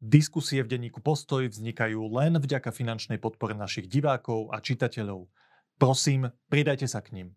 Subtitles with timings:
[0.00, 5.28] Diskusie v denníku Postoj vznikajú len vďaka finančnej podpore našich divákov a čitateľov.
[5.76, 7.28] Prosím, pridajte sa k ním.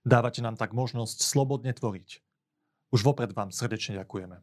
[0.00, 2.24] Dávate nám tak možnosť slobodne tvoriť.
[2.88, 4.40] Už vopred vám srdečne ďakujeme.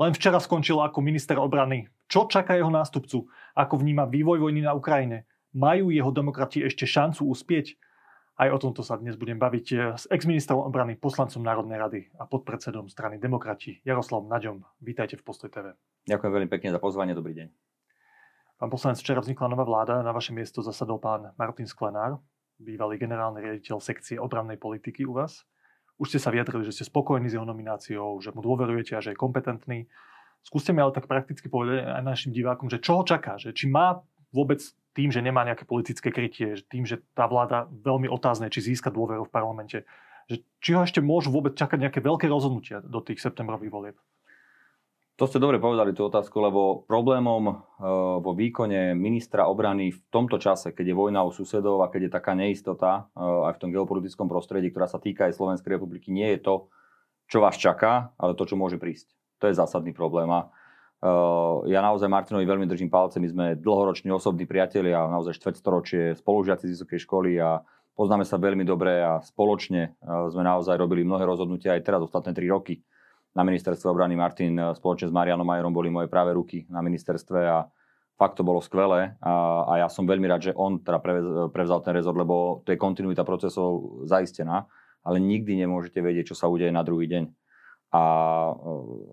[0.00, 1.92] Len včera skončil ako minister obrany.
[2.08, 3.28] Čo čaká jeho nástupcu?
[3.52, 5.28] Ako vníma vývoj vojny na Ukrajine?
[5.52, 7.76] Majú jeho demokrati ešte šancu uspieť?
[8.38, 12.24] Aj o tomto sa dnes budem baviť eh, s ex-ministrom obrany, poslancom Národnej rady a
[12.30, 14.62] podpredsedom strany Demokrati Jaroslavom Naďom.
[14.78, 15.74] Vítajte v Postoj TV.
[16.06, 17.48] Ďakujem veľmi pekne za pozvanie, dobrý deň.
[18.62, 22.22] Pán poslanec, včera vznikla nová vláda, na vaše miesto zasadol pán Martin Sklenár,
[22.62, 25.42] bývalý generálny riaditeľ sekcie obrannej politiky u vás.
[25.98, 29.14] Už ste sa vyjadrili, že ste spokojní s jeho nomináciou, že mu dôverujete a že
[29.14, 29.90] je kompetentný.
[30.46, 33.66] Skúste mi ale tak prakticky povedať aj našim divákom, že čo ho čaká, že či
[33.66, 33.98] má
[34.30, 34.62] vôbec
[34.98, 39.30] tým, že nemá nejaké politické krytie, tým, že tá vláda veľmi otázne, či získa dôveru
[39.30, 39.86] v parlamente,
[40.26, 43.96] že či ho ešte môžu vôbec čakať nejaké veľké rozhodnutia do tých septembrových volieb?
[45.18, 47.54] To ste dobre povedali tú otázku, lebo problémom e,
[48.22, 52.14] vo výkone ministra obrany v tomto čase, keď je vojna u susedov a keď je
[52.14, 56.38] taká neistota e, aj v tom geopolitickom prostredí, ktorá sa týka aj Slovenskej republiky, nie
[56.38, 56.54] je to,
[57.26, 59.10] čo vás čaká, ale to, čo môže prísť.
[59.42, 60.30] To je zásadný problém.
[60.30, 60.54] A
[61.68, 66.74] ja naozaj Martinovi veľmi držím palce, my sme dlhoroční osobní priatelia, naozaj štvrtstoročie spolužiaci z
[66.74, 67.62] vysokej školy a
[67.94, 72.50] poznáme sa veľmi dobre a spoločne sme naozaj robili mnohé rozhodnutia aj teraz ostatné 3
[72.50, 72.82] roky.
[73.30, 77.70] Na ministerstve obrany Martin spoločne s Marianom Majerom boli moje práve ruky na ministerstve a
[78.18, 79.14] fakt to bolo skvelé.
[79.22, 80.98] A, a ja som veľmi rád, že on teda
[81.54, 84.66] prevzal ten rezort, lebo to je kontinuita procesov zaistená,
[85.06, 87.30] ale nikdy nemôžete vedieť, čo sa udeje na druhý deň
[87.88, 88.04] a,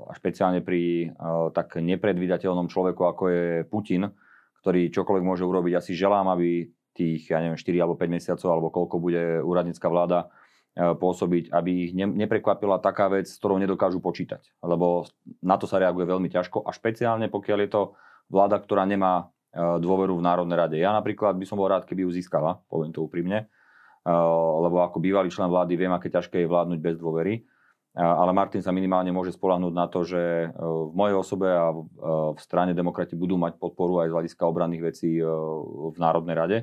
[0.07, 1.15] a špeciálne pri
[1.55, 4.11] tak nepredvídateľnom človeku, ako je Putin,
[4.59, 5.73] ktorý čokoľvek môže urobiť.
[5.79, 10.27] Asi želám, aby tých, ja neviem, 4 alebo 5 mesiacov, alebo koľko bude úradnícka vláda
[10.75, 14.59] pôsobiť, aby ich neprekvapila taká vec, s ktorou nedokážu počítať.
[14.59, 15.07] Lebo
[15.39, 17.81] na to sa reaguje veľmi ťažko a špeciálne pokiaľ je to
[18.27, 20.75] vláda, ktorá nemá dôveru v Národnej rade.
[20.75, 23.47] Ja napríklad by som bol rád, keby ju získala, poviem to úprimne,
[24.59, 27.47] lebo ako bývalý člen vlády viem, aké ťažké je vládnuť bez dôvery
[27.95, 31.75] ale Martin sa minimálne môže spolahnúť na to, že e, v mojej osobe a e,
[32.35, 36.57] v strane demokrati budú mať podporu aj z hľadiska obranných vecí e, v Národnej rade,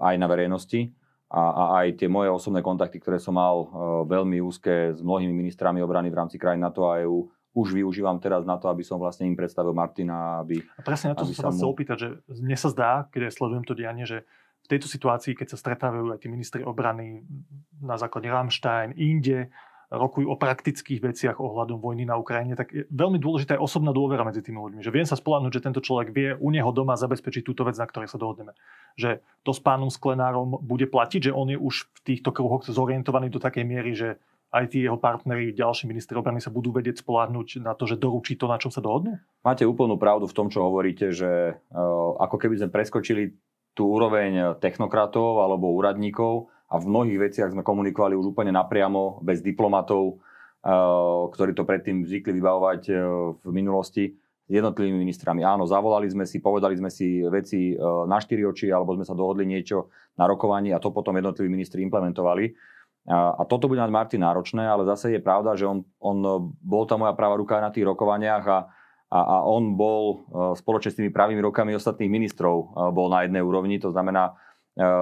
[0.00, 0.96] aj na verejnosti.
[1.28, 3.68] A, a aj tie moje osobné kontakty, ktoré som mal
[4.08, 8.48] veľmi úzke s mnohými ministrami obrany v rámci krajín NATO a EU, už využívam teraz
[8.48, 10.40] na to, aby som vlastne im predstavil Martina.
[10.40, 11.76] Aby, a presne na to som sa chcel mu...
[11.76, 14.24] opýtať, že mne sa zdá, keď ja sledujem to dianie, že
[14.64, 17.28] v tejto situácii, keď sa stretávajú aj tí ministri obrany
[17.76, 19.52] na základe Rammstein, inde,
[19.88, 24.20] rokujú o praktických veciach ohľadom vojny na Ukrajine, tak je veľmi dôležitá je osobná dôvera
[24.20, 24.84] medzi tými ľuďmi.
[24.84, 27.88] Že viem sa spolahnuť, že tento človek vie u neho doma zabezpečiť túto vec, na
[27.88, 28.52] ktorej sa dohodneme.
[29.00, 33.32] Že to s pánom Sklenárom bude platiť, že on je už v týchto kruhoch zorientovaný
[33.32, 37.60] do takej miery, že aj tí jeho partneri, ďalší ministri obrany sa budú vedieť spolahnuť
[37.60, 39.20] na to, že doručí to, na čom sa dohodnú?
[39.44, 43.36] Máte úplnú pravdu v tom, čo hovoríte, že uh, ako keby sme preskočili
[43.76, 49.40] tú úroveň technokratov alebo úradníkov a v mnohých veciach sme komunikovali už úplne napriamo, bez
[49.40, 50.20] diplomatov,
[50.64, 52.96] eh, ktorí to predtým zvykli vybavovať eh,
[53.40, 54.12] v minulosti
[54.48, 55.44] s jednotlivými ministrami.
[55.44, 59.16] Áno, zavolali sme si, povedali sme si veci eh, na štyri oči, alebo sme sa
[59.16, 59.88] dohodli niečo
[60.20, 62.76] na rokovaní a to potom jednotliví ministri implementovali.
[63.08, 67.00] A toto bude mať Martin náročné, ale zase je pravda, že on, on bol tá
[67.00, 68.58] moja práva ruka na tých rokovaniach a,
[69.08, 73.80] a, a on bol spoločne s tými pravými rokami ostatných ministrov bol na jednej úrovni,
[73.80, 74.36] to znamená,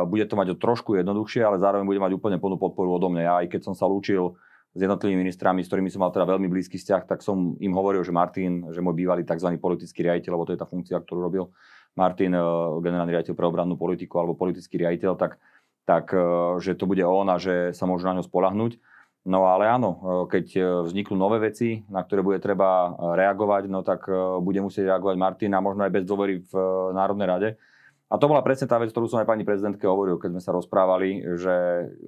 [0.09, 3.23] bude to mať trošku jednoduchšie, ale zároveň bude mať úplne plnú podporu odo mňa.
[3.23, 4.33] Ja aj keď som sa lúčil
[4.77, 8.05] s jednotlivými ministrami, s ktorými som mal teda veľmi blízky vzťah, tak som im hovoril,
[8.05, 9.57] že Martin, že môj bývalý tzv.
[9.57, 11.49] politický riaditeľ, lebo to je tá funkcia, ktorú robil
[11.97, 12.45] Martin, eh,
[12.85, 15.41] generálny riaditeľ pre obrannú politiku alebo politický riaditeľ, tak,
[15.89, 16.21] tak eh,
[16.61, 18.77] že to bude on a že sa môžu na ňo spolahnuť.
[19.27, 20.47] No ale áno, keď
[20.87, 24.07] vzniknú nové veci, na ktoré bude treba reagovať, no tak
[24.39, 26.55] bude musieť reagovať Martin a možno aj bez dôvery v
[26.95, 27.49] Národnej rade.
[28.07, 30.55] A to bola presne tá vec, ktorú som aj pani prezidentke hovoril, keď sme sa
[30.55, 31.55] rozprávali, že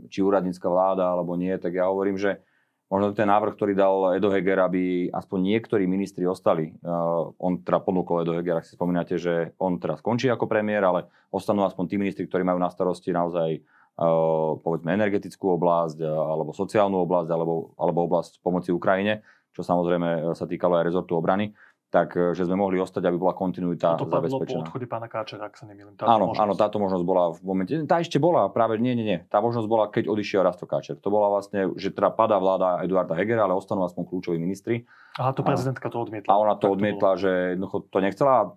[0.06, 2.38] či úradnícka vláda alebo nie, tak ja hovorím, že
[2.86, 6.72] možno ten návrh, ktorý dal Edo Heger, aby aspoň niektorí ministri ostali.
[6.80, 10.86] Uh, on teda ponúkol Edo Heger, ak si spomínate, že on teraz skončí ako premiér,
[10.86, 16.08] ale ostanú aspoň tí ministri, ktorí majú na starosti naozaj uh, povedzme energetickú oblasť, uh,
[16.08, 19.20] alebo sociálnu oblasť, alebo, alebo oblasť pomoci Ukrajine,
[19.52, 21.52] čo samozrejme sa týkalo aj rezortu obrany
[21.88, 24.60] tak e, že sme mohli ostať, aby bola kontinuita to zabezpečená.
[24.60, 25.96] po odchode pána Káčera, ak sa nemýlim.
[26.04, 26.42] áno, možnosť.
[26.44, 29.18] áno, táto možnosť bola v momente, tá ešte bola, práve nie, nie, nie.
[29.32, 31.00] Tá možnosť bola, keď odišiel Rasto Káčer.
[31.00, 34.84] To bola vlastne, že teda padá vláda Eduarda Hegera, ale ostanú aspoň kľúčoví ministri.
[35.16, 36.28] Aha, to prezidentka to odmietla.
[36.28, 38.54] A ona to odmietla, to že jednoducho to nechcela.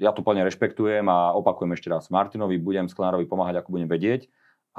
[0.00, 2.08] Ja to plne rešpektujem a opakujem ešte raz.
[2.08, 4.30] Martinovi budem Sklenárovi pomáhať, ako budem vedieť.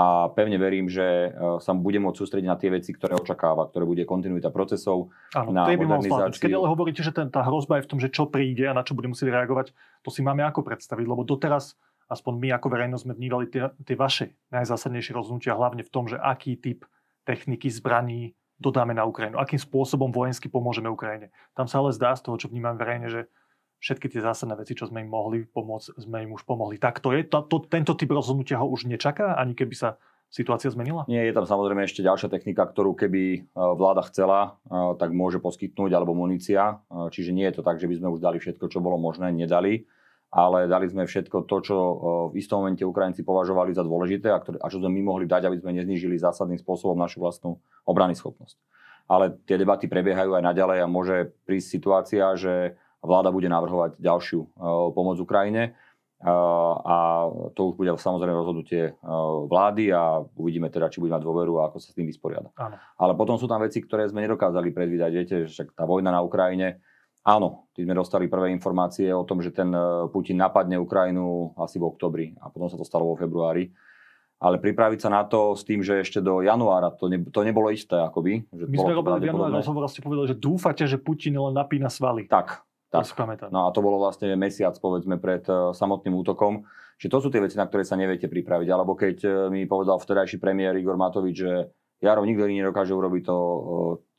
[0.02, 1.30] A pevne verím, že
[1.62, 5.70] sa bude môcť sústrediť na tie veci, ktoré očakáva, ktoré bude kontinuita procesov, Áno, na
[5.70, 6.42] modernizáciu.
[6.42, 8.82] Keď ale hovoríte, že ten, tá hrozba je v tom, že čo príde a na
[8.82, 11.78] čo bude musieť reagovať, to si máme ako predstaviť, lebo doteraz
[12.10, 16.18] aspoň my ako verejnosť sme vnívali tie, tie vaše najzásadnejšie rozhodnutia, hlavne v tom, že
[16.18, 16.90] aký typ
[17.24, 21.30] techniky, zbraní dodáme na Ukrajinu, akým spôsobom vojensky pomôžeme Ukrajine.
[21.54, 23.22] Tam sa ale zdá z toho, čo vnímam verejne, že
[23.82, 26.78] všetky tie zásadné veci, čo sme im mohli pomôcť, sme im už pomohli.
[26.78, 29.90] Tak to je, to, to, tento typ rozhodnutia ho už nečaká, ani keby sa
[30.32, 31.04] situácia zmenila?
[31.12, 35.44] Nie, je tam samozrejme ešte ďalšia technika, ktorú keby e, vláda chcela, e, tak môže
[35.44, 36.80] poskytnúť, alebo munícia.
[36.88, 39.34] E, čiže nie je to tak, že by sme už dali všetko, čo bolo možné,
[39.34, 39.90] nedali
[40.32, 41.78] ale dali sme všetko to, čo
[42.32, 45.52] v istom momente Ukrajinci považovali za dôležité a, ktoré, a čo sme my mohli dať,
[45.52, 48.56] aby sme neznížili zásadným spôsobom našu vlastnú obrany schopnosť.
[49.12, 54.40] Ale tie debaty prebiehajú aj naďalej a môže prísť situácia, že vláda bude navrhovať ďalšiu
[54.46, 55.74] uh, pomoc Ukrajine
[56.22, 56.98] uh, a
[57.58, 61.68] to už bude samozrejme rozhodnutie uh, vlády a uvidíme teda, či bude mať dôveru a
[61.70, 62.54] ako sa s tým vysporiada.
[62.56, 62.78] Áno.
[63.02, 65.12] Ale potom sú tam veci, ktoré sme nedokázali predvídať.
[65.12, 66.80] Viete, že tá vojna na Ukrajine,
[67.26, 69.74] áno, tí sme dostali prvé informácie o tom, že ten
[70.14, 73.74] Putin napadne Ukrajinu asi v oktobri a potom sa to stalo vo februári
[74.42, 77.70] ale pripraviť sa na to s tým, že ešte do januára to, ne, to nebolo
[77.70, 78.42] isté akoby.
[78.50, 81.54] Že My sme robili v januári rozhovor a ste povedali, že dúfate, že Putin len
[81.54, 82.26] napína svaly.
[82.26, 83.08] Tak, tak.
[83.56, 86.68] No a to bolo vlastne mesiac, povedzme, pred uh, samotným útokom.
[87.00, 88.68] Čiže to sú tie veci, na ktoré sa neviete pripraviť.
[88.68, 91.72] Alebo keď uh, mi povedal vtedajší premiér Igor Matovič, že
[92.04, 93.60] Jarov nikto iný nedokáže urobiť to uh,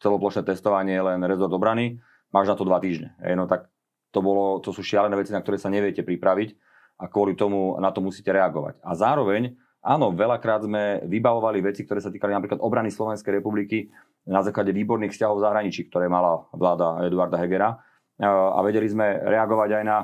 [0.00, 2.00] celoplošné testovanie, len rezort obrany,
[2.32, 3.12] máš na to dva týždne.
[3.20, 3.68] Ej, no tak
[4.08, 6.56] to, bolo, to sú šialené veci, na ktoré sa neviete pripraviť
[6.96, 8.80] a kvôli tomu na to musíte reagovať.
[8.80, 9.52] A zároveň,
[9.84, 13.92] áno, veľakrát sme vybavovali veci, ktoré sa týkali napríklad obrany Slovenskej republiky
[14.24, 17.82] na základe výborných vzťahov v zahraničí, ktoré mala vláda Eduarda Hegera
[18.20, 19.96] a vedeli sme reagovať aj na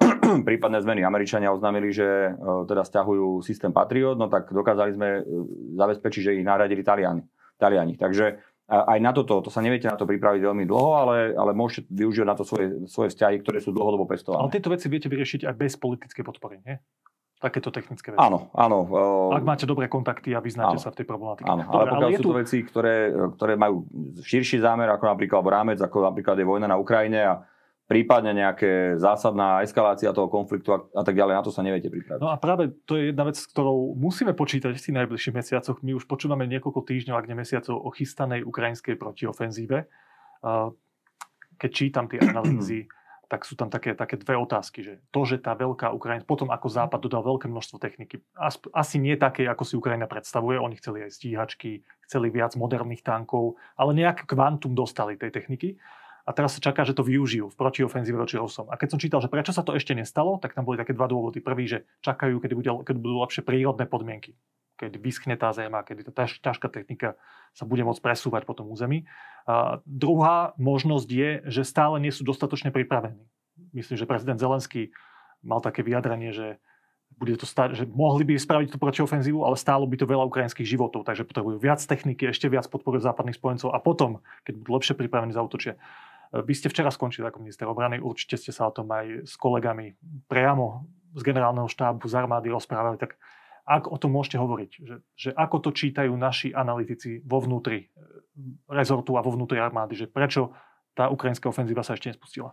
[0.48, 1.04] prípadné zmeny.
[1.04, 2.34] Američania oznámili, že
[2.68, 5.22] teda stiahujú systém Patriot, no tak dokázali sme e,
[5.76, 7.20] zabezpečiť, že ich nahradili Taliani.
[7.60, 8.00] Taliani.
[8.00, 11.90] Takže aj na toto, to sa neviete na to pripraviť veľmi dlho, ale, ale môžete
[11.90, 14.46] využiť na to svoje, svoje vzťahy, ktoré sú dlhodobo pestované.
[14.46, 16.78] Ale tieto veci viete vyriešiť aj bez politickej podpory, nie?
[17.40, 18.20] Takéto technické veci.
[18.20, 18.84] Áno, áno.
[19.32, 21.48] Ak máte dobré kontakty a vyznáte áno, sa v tej problematike.
[21.48, 22.28] Áno, Dobre, ale pokiaľ ale sú tu...
[22.28, 22.96] to veci, ktoré,
[23.32, 23.88] ktoré majú
[24.20, 27.40] širší zámer, ako napríklad rámec, ako napríklad je vojna na Ukrajine a
[27.88, 32.20] prípadne nejaké zásadná eskalácia toho konfliktu a, a tak ďalej, na to sa neviete pripraviť.
[32.20, 35.80] No a práve to je jedna vec, s ktorou musíme počítať v tých najbližších mesiacoch.
[35.80, 39.88] My už počúvame niekoľko týždňov, ak nie mesiacov, o chystanej ukrajinskej protiofenzíve.
[41.56, 42.84] Keď čítam tie analýzy,
[43.30, 46.66] tak sú tam také, také dve otázky, že to, že tá veľká Ukrajina, potom ako
[46.66, 48.18] Západ dodal veľké množstvo techniky,
[48.74, 53.54] asi nie také, ako si Ukrajina predstavuje, oni chceli aj stíhačky, chceli viac moderných tankov,
[53.78, 55.78] ale nejaké kvantum dostali tej techniky
[56.26, 58.66] a teraz sa čaká, že to využijú v protiofenzíve voči Rusom.
[58.68, 61.06] A keď som čítal, že prečo sa to ešte nestalo, tak tam boli také dva
[61.06, 61.38] dôvody.
[61.38, 64.34] Prvý, že čakajú, keď, bude, keď budú lepšie prírodné podmienky.
[64.80, 67.20] Keď vyschne tá zema, keď tá ťaž, ťažká technika
[67.52, 69.04] sa bude môcť presúvať po tom území.
[69.44, 73.20] A druhá možnosť je, že stále nie sú dostatočne pripravení.
[73.76, 74.96] Myslím, že prezident Zelenský
[75.44, 76.56] mal také vyjadrenie, že
[77.20, 80.64] bude to stať, že mohli by spraviť tú protiofenzívu, ale stálo by to veľa ukrajinských
[80.64, 84.94] životov, takže potrebujú viac techniky, ešte viac podpory západných spojencov a potom, keď budú lepšie
[84.96, 85.76] pripravení, zautočia.
[86.30, 89.98] Vy ste včera skončili ako minister obrany, určite ste sa o tom aj s kolegami
[90.30, 90.86] priamo
[91.18, 93.18] z generálneho štábu, z armády rozprávali, tak
[93.70, 97.88] ak o tom môžete hovoriť, že, že ako to čítajú naši analytici vo vnútri eh,
[98.66, 100.50] rezortu a vo vnútri armády, že prečo
[100.98, 102.50] tá ukrajinská ofenzíva sa ešte nespustila?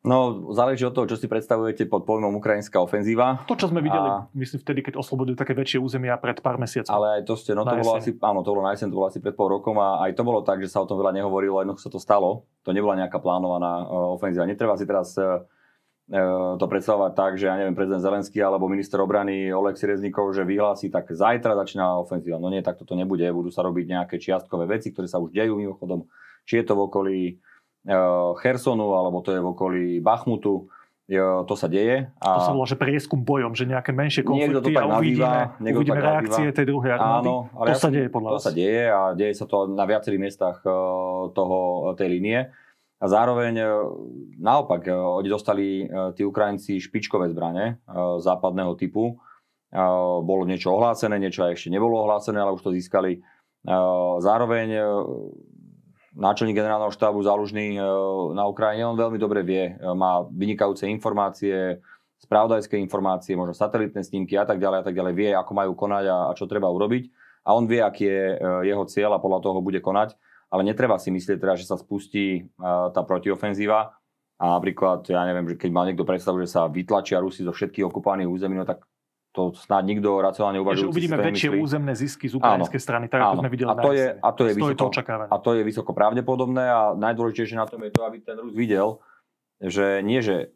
[0.00, 3.44] No, záleží od toho, čo si predstavujete pod pojmom ukrajinská ofenzíva.
[3.44, 4.24] To, čo sme videli, a...
[4.32, 6.88] myslím, vtedy, keď oslobodili také väčšie územia pred pár mesiacmi.
[6.88, 9.12] Ale aj to ste, no to bolo asi, áno, to bolo na jeseň, to bolo
[9.12, 11.60] asi pred pol rokom a aj to bolo tak, že sa o tom veľa nehovorilo,
[11.60, 12.48] jednoducho sa to stalo.
[12.64, 14.48] To nebola nejaká plánovaná uh, ofenzíva.
[14.48, 15.44] Netreba si teraz uh,
[16.58, 20.90] to predstavovať tak, že ja neviem, prezident Zelenský alebo minister obrany Oleksij Reznikov, že vyhlási,
[20.90, 22.42] tak zajtra začína ofenzíva.
[22.42, 23.22] No nie, tak toto nebude.
[23.30, 26.10] Budú sa robiť nejaké čiastkové veci, ktoré sa už dejú mimochodom.
[26.50, 27.20] Či je to v okolí
[27.80, 30.68] Eh, Chersonu, alebo to je v okolí Bachmutu.
[31.10, 32.06] To sa deje.
[32.22, 32.38] A...
[32.38, 35.26] To sa volá, že prieskum bojom, že nejaké menšie konflikty to tak a uvidíme,
[35.58, 36.54] nazýva, uvidíme tak reakcie nazýva.
[36.62, 37.26] tej druhej armády.
[37.26, 38.44] Áno, ale to ja, sa deje podľa To vás.
[38.46, 40.62] sa deje a deje sa to na viacerých miestach
[41.34, 41.58] toho,
[41.98, 42.54] tej línie.
[43.00, 43.68] A zároveň eh,
[44.38, 47.80] naopak, oni dostali tí Ukrajinci špičkové zbrane
[48.20, 49.16] západného typu.
[50.20, 53.22] Bolo niečo ohlásené, niečo ešte nebolo ohlásené, ale už to získali.
[54.18, 54.68] Zároveň
[56.16, 57.80] náčelník generálneho štábu zálužný e,
[58.34, 61.78] na Ukrajine, on veľmi dobre vie, e, má vynikajúce informácie,
[62.20, 66.04] spravodajské informácie, možno satelitné snímky a tak ďalej a tak ďalej, vie, ako majú konať
[66.10, 67.08] a, a čo treba urobiť.
[67.46, 70.18] A on vie, aký je e, jeho cieľ a podľa toho bude konať.
[70.50, 73.94] Ale netreba si myslieť teda, že sa spustí tá protiofenzíva
[74.40, 77.86] a napríklad, ja neviem, že keď má niekto predstavu, že sa vytlačia Rusi zo všetkých
[77.86, 78.82] okupovaných území, no tak
[79.30, 80.90] to snáď nikto racionálne uvažuje.
[80.90, 81.62] uvidíme väčšie myslí.
[81.62, 84.52] územné zisky z ukrajinskej strany, tak ako sme videli a to, je, a, to je
[84.58, 88.34] vysoko, to a to je vysoko pravdepodobné a najdôležitejšie na tom je to, aby ten
[88.42, 88.98] Rus videl,
[89.62, 90.50] že nie, že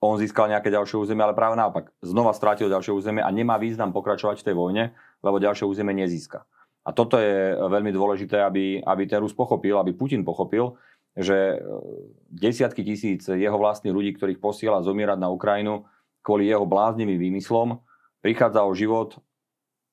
[0.00, 3.92] on získal nejaké ďalšie územie, ale práve naopak, znova strátil ďalšie územie a nemá význam
[3.92, 4.84] pokračovať v tej vojne,
[5.20, 6.48] lebo ďalšie územie nezíska.
[6.84, 10.76] A toto je veľmi dôležité, aby, aby ten Rus pochopil, aby Putin pochopil,
[11.16, 11.58] že e,
[12.28, 15.88] desiatky tisíc jeho vlastných ľudí, ktorých posiela zomierať na Ukrajinu
[16.20, 17.80] kvôli jeho bláznivým výmyslom,
[18.20, 19.16] prichádza o život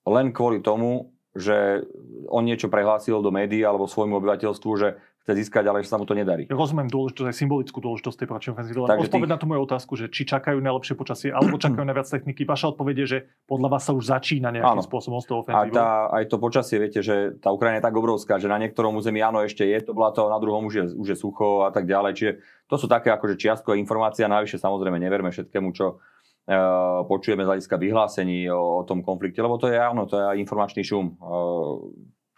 [0.08, 1.88] len kvôli tomu, že
[2.28, 6.06] on niečo prehlásil do médií alebo svojmu obyvateľstvu, že chce získať, ale že sa mu
[6.10, 6.50] to nedarí.
[6.50, 8.78] Rozumiem dôležitosť, aj symbolickú dôležitosť tej protiofenzívy.
[8.82, 8.98] ofenzívy.
[8.98, 9.34] Len odpoveď tých...
[9.34, 12.42] na tú moju otázku, že či čakajú na lepšie počasie alebo čakajú na viac techniky.
[12.46, 14.86] Vaša odpoveď je, že podľa vás sa už začína nejakým áno.
[14.86, 15.74] spôsobom s tou ofenzívou.
[15.74, 18.98] A tá, aj to počasie, viete, že tá Ukrajina je tak obrovská, že na niektorom
[18.98, 21.86] území áno, ešte je to blato, na druhom už je, už je sucho a tak
[21.86, 22.12] ďalej.
[22.18, 22.32] Čiže
[22.66, 26.02] to sú také akože čiastkové informácie a navyše samozrejme neverme všetkému, čo
[26.42, 30.42] Eh, počujeme z hľadiska vyhlásení o, o tom konflikte, lebo to je áno, to je
[30.42, 31.14] informačný šum.
[31.14, 31.76] Eh,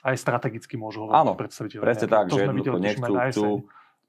[0.04, 1.34] aj strategicky môžu hovoriť áno,
[1.80, 3.50] presne tak, to že jednoducho nechcú, chcú,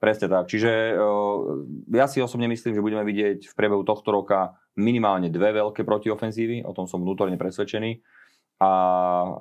[0.02, 0.44] presne tak.
[0.50, 5.54] Čiže eh, ja si osobne myslím, že budeme vidieť v priebehu tohto roka minimálne dve
[5.54, 8.02] veľké protiofenzívy, o tom som vnútorne presvedčený.
[8.62, 8.70] A,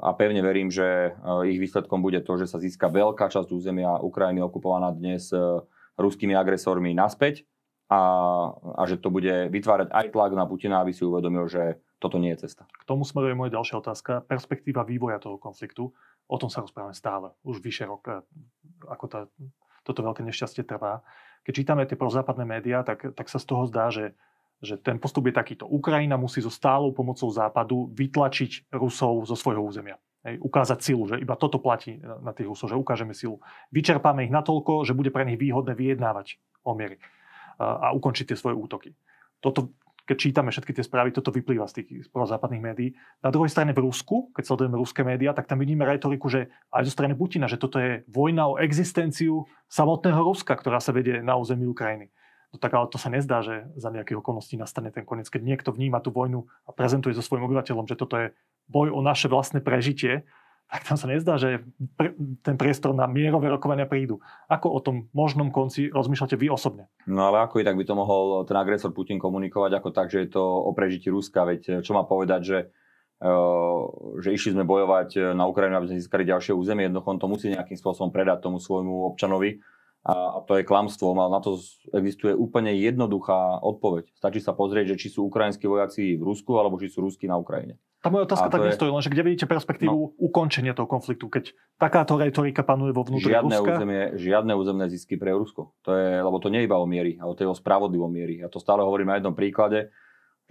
[0.02, 1.14] a pevne verím, že
[1.46, 5.30] ich výsledkom bude to, že sa získa veľká časť územia Ukrajiny okupovaná dnes
[5.98, 7.46] ruskými agresormi naspäť
[7.94, 8.02] a,
[8.58, 12.34] a že to bude vytvárať aj tlak na Putina, aby si uvedomil, že toto nie
[12.36, 12.66] je cesta.
[12.68, 14.12] K tomu smeruje moja ďalšia otázka.
[14.26, 15.94] Perspektíva vývoja toho konfliktu.
[16.28, 18.24] O tom sa rozprávame stále, už vyše roka,
[18.88, 19.20] ako tá,
[19.84, 21.04] toto veľké nešťastie trvá.
[21.44, 24.16] Keď čítame tie prozápadné médiá, tak, tak sa z toho zdá, že,
[24.64, 25.68] že ten postup je takýto.
[25.68, 30.00] Ukrajina musí so stálou pomocou západu vytlačiť Rusov zo svojho územia.
[30.24, 33.44] Hej, ukázať silu, že iba toto platí na tých Rusov, že ukážeme silu.
[33.76, 36.96] Vyčerpáme ich natoľko, že bude pre nich výhodné vyjednávať o miery
[37.60, 38.96] a ukončiť tie svoje útoky.
[39.44, 42.90] Toto, keď čítame všetky tie správy, toto vyplýva z tých prozápadných médií.
[43.24, 46.84] Na druhej strane v Rusku, keď sledujeme ruské médiá, tak tam vidíme retoriku, že aj
[46.88, 51.40] zo strany Putina, že toto je vojna o existenciu samotného Ruska, ktorá sa vedie na
[51.40, 52.12] území Ukrajiny.
[52.54, 55.26] No tak ale to sa nezdá, že za nejakých okolností nastane ten koniec.
[55.26, 58.28] Keď niekto vníma tú vojnu a prezentuje so svojím obyvateľom, že toto je
[58.70, 60.28] boj o naše vlastné prežitie,
[60.70, 61.64] tak tam sa nezdá, že
[62.00, 64.24] pr- ten priestor na mierové rokovania prídu.
[64.50, 66.90] Ako o tom možnom konci rozmýšľate vy osobne?
[67.10, 70.26] No ale ako i tak by to mohol ten agresor Putin komunikovať ako tak, že
[70.26, 72.60] je to o prežití Ruska, veď čo má povedať, že
[73.24, 73.88] Uh,
[74.20, 76.92] že išli sme bojovať na Ukrajinu, aby sme získali ďalšie územie.
[76.92, 79.64] Jednoducho on to musí nejakým spôsobom predať tomu svojmu občanovi
[80.04, 81.16] a, a to je klamstvo.
[81.16, 81.56] Ale na to
[81.96, 84.12] existuje úplne jednoduchá odpoveď.
[84.20, 87.40] Stačí sa pozrieť, že či sú ukrajinskí vojaci v Rusku alebo či sú ruskí na
[87.40, 87.80] Ukrajine.
[88.04, 90.12] Tá moja otázka tak nestojí, len že kde vidíte perspektívu no.
[90.20, 93.80] ukončenia toho konfliktu, keď takáto retorika panuje vo vnútri žiadne Ruska?
[93.80, 95.72] Územie, žiadne územné zisky pre Rusko.
[95.88, 98.44] To je, lebo to nie je iba o miery, ale to je o spravodlivom miery.
[98.44, 99.88] Ja to stále hovorím na jednom príklade,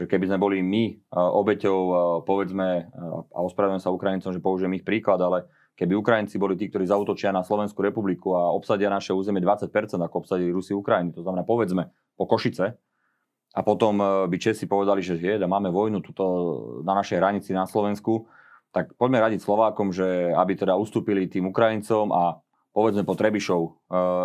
[0.00, 1.78] že keby sme boli my obeťou,
[2.24, 2.88] povedzme,
[3.28, 5.44] a ospravedlňujem sa Ukrajincom, že použijem ich príklad, ale
[5.76, 9.68] keby Ukrajinci boli tí, ktorí zautočia na Slovenskú republiku a obsadia naše územie 20%,
[10.00, 12.80] ako obsadili Rusi Ukrajiny, to znamená povedzme po Košice,
[13.52, 16.24] a potom e, by Česi povedali, že jeda, máme vojnu tuto
[16.82, 18.24] na našej hranici na Slovensku,
[18.72, 22.40] tak poďme radiť Slovákom, že aby teda ustúpili tým Ukrajincom a
[22.72, 23.72] povedzme po Trebišov, uh,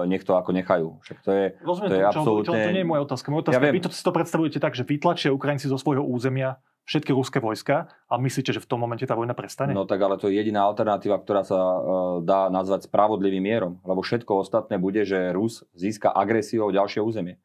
[0.07, 1.03] nech to ako nechajú.
[1.03, 2.47] Však to je, Rozumiem, to je čo, absolútne...
[2.47, 3.27] Čo, čo, to nie je moja otázka.
[3.27, 6.63] Moja otázka ja vy to si to predstavujete tak, že vytlačia Ukrajinci zo svojho územia
[6.87, 9.75] všetky ruské vojska a myslíte, že v tom momente tá vojna prestane?
[9.75, 11.79] No tak ale to je jediná alternatíva, ktorá sa uh,
[12.23, 17.35] dá nazvať spravodlivým mierom, lebo všetko ostatné bude, že Rus získa agresiou ďalšie územie.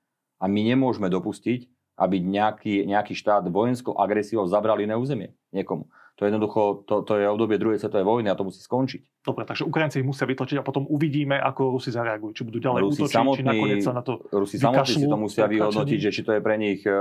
[0.43, 1.71] A my nemôžeme dopustiť,
[2.03, 5.87] aby nejaký, nejaký štát vojenskou agresiou zabral iné územie niekomu.
[6.21, 9.25] To je jednoducho, to, to je obdobie druhej svetovej vojny a to musí skončiť.
[9.25, 12.37] Dobre, takže Ukrajinci ich musia vytlačiť a potom uvidíme, ako Rusi zareagujú.
[12.37, 15.17] Či budú ďalej Rusi útočiť, samotní, či nakoniec sa na to Rusi samotní si to
[15.17, 16.95] musia vyhodnotiť, že či to je pre nich uh,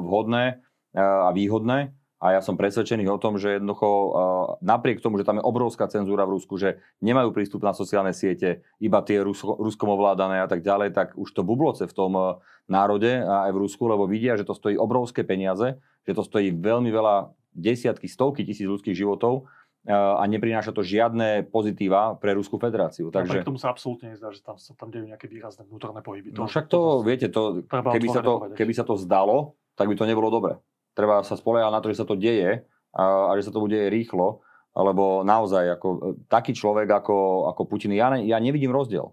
[0.00, 0.64] vhodné
[0.96, 1.92] uh, a výhodné
[2.22, 4.14] a ja som presvedčený o tom, že jednoducho
[4.62, 8.62] napriek tomu, že tam je obrovská cenzúra v Rusku, že nemajú prístup na sociálne siete,
[8.78, 12.38] iba tie Rusko, Ruskom ovládané a tak ďalej, tak už to bubloce v tom e,
[12.70, 16.54] národe a aj v Rusku, lebo vidia, že to stojí obrovské peniaze, že to stojí
[16.54, 19.50] veľmi veľa desiatky, stovky tisíc ľudských životov
[19.82, 23.10] e, a neprináša to žiadne pozitíva pre Ruskú federáciu.
[23.10, 23.42] No, Takže...
[23.42, 26.38] No, tomu sa absolútne nezdá, že tam sa tam dejú nejaké výrazné vnútorné pohyby.
[26.38, 29.90] To, no však to, to viete, to, keby, sa to, keby sa to zdalo, tak
[29.90, 33.32] by to nebolo dobre treba sa spoliehať na to, že sa to deje a, a
[33.36, 38.12] že sa to bude rýchlo, lebo naozaj ako, e, taký človek ako, ako Putin, ja,
[38.12, 39.12] ne, ja nevidím rozdiel.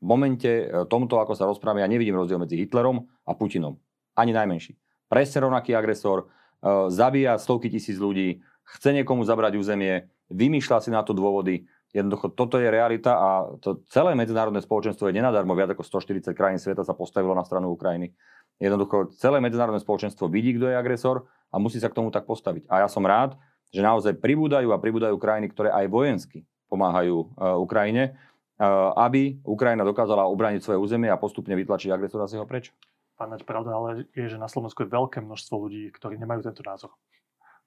[0.00, 3.76] V momente e, tomto, ako sa rozprávame, ja nevidím rozdiel medzi Hitlerom a Putinom.
[4.16, 4.76] Ani najmenší.
[5.10, 6.30] Presne rovnaký agresor,
[6.62, 11.66] uh, zabíja stovky tisíc ľudí, chce niekomu zabrať územie, vymýšľa si na to dôvody.
[11.90, 15.58] Jednoducho, toto je realita a to celé medzinárodné spoločenstvo je nenadarmo.
[15.58, 18.14] Viac ako 140 krajín sveta sa postavilo na stranu Ukrajiny.
[18.60, 22.68] Jednoducho celé medzinárodné spoločenstvo vidí, kto je agresor a musí sa k tomu tak postaviť.
[22.68, 23.40] A ja som rád,
[23.72, 28.14] že naozaj pribúdajú a pribúdajú krajiny, ktoré aj vojensky pomáhajú uh, Ukrajine,
[28.60, 32.70] uh, aby Ukrajina dokázala obraniť svoje územie a postupne vytlačiť agresora z jeho preč.
[33.16, 36.92] Pán pravda ale je, že na Slovensku je veľké množstvo ľudí, ktorí nemajú tento názor.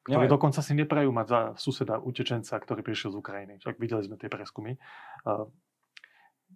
[0.04, 0.36] Ktorí Nemajú.
[0.36, 3.54] dokonca si neprajú mať za suseda utečenca, ktorý prišiel z Ukrajiny.
[3.62, 4.76] Však videli sme tie preskumy.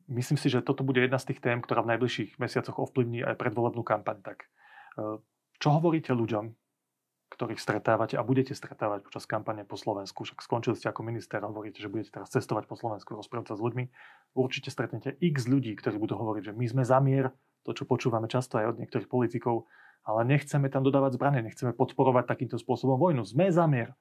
[0.07, 3.35] Myslím si, že toto bude jedna z tých tém, ktorá v najbližších mesiacoch ovplyvní aj
[3.35, 4.23] predvolebnú kampaň.
[4.23, 4.47] Tak,
[4.95, 5.19] e,
[5.59, 6.55] čo hovoríte ľuďom,
[7.27, 10.23] ktorých stretávate a budete stretávať počas kampane po Slovensku?
[10.23, 13.63] Však skončili ste ako minister hovoríte, že budete teraz cestovať po Slovensku, rozprávať sa s
[13.67, 13.85] ľuďmi.
[14.31, 17.35] Určite stretnete x ľudí, ktorí budú hovoriť, že my sme za mier,
[17.67, 19.67] to, čo počúvame často aj od niektorých politikov,
[20.07, 23.27] ale nechceme tam dodávať zbranie, nechceme podporovať takýmto spôsobom vojnu.
[23.27, 23.91] Sme za mier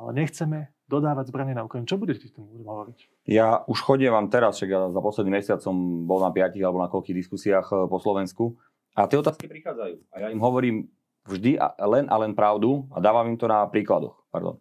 [0.00, 1.86] ale nechceme dodávať zbranie na Ukrajinu.
[1.86, 2.98] Čo budete tým ľuďom hovoriť?
[3.30, 6.82] Ja už chodím vám teraz, však ja za posledný mesiac som bol na piatich alebo
[6.82, 8.58] na koľkých diskusiách eh, po Slovensku
[8.98, 10.10] a tie otázky prichádzajú.
[10.10, 10.90] A ja im hovorím
[11.30, 14.18] vždy a len a len pravdu a dávam im to na príkladoch.
[14.34, 14.58] Pardon.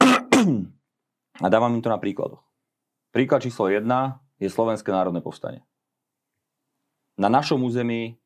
[1.42, 2.38] A dávam im to na príkladoch.
[3.10, 3.82] Príklad číslo 1
[4.38, 5.66] je Slovenské národné povstanie.
[7.18, 8.22] Na našom území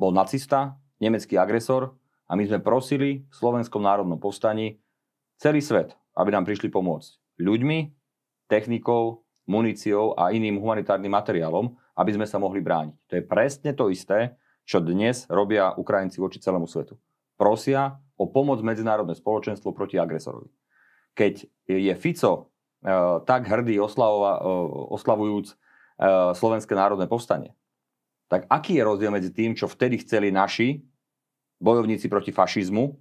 [0.00, 1.92] bol nacista, nemecký agresor
[2.28, 4.80] a my sme prosili v Slovenskom národnom povstaní
[5.36, 7.78] celý svet, aby nám prišli pomôcť ľuďmi,
[8.50, 12.96] technikou, muníciou a iným humanitárnym materiálom, aby sme sa mohli brániť.
[13.10, 16.94] To je presne to isté, čo dnes robia Ukrajinci voči celému svetu.
[17.34, 20.52] Prosia o pomoc medzinárodné spoločenstvo proti agresorovi.
[21.18, 21.34] Keď
[21.66, 22.42] je Fico e,
[23.26, 24.40] tak hrdý oslavova, e,
[24.94, 25.54] oslavujúc e,
[26.38, 27.52] Slovenské národné povstanie,
[28.30, 30.80] tak aký je rozdiel medzi tým, čo vtedy chceli naši
[31.60, 32.96] bojovníci proti fašizmu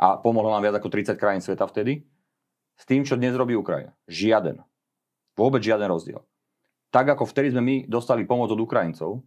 [0.00, 2.06] a pomohlo nám viac ako 30 krajín sveta vtedy,
[2.74, 3.94] s tým, čo dnes robí Ukrajina.
[4.10, 4.62] Žiaden.
[5.34, 6.22] Vôbec žiaden rozdiel.
[6.94, 9.26] Tak ako vtedy sme my dostali pomoc od Ukrajincov,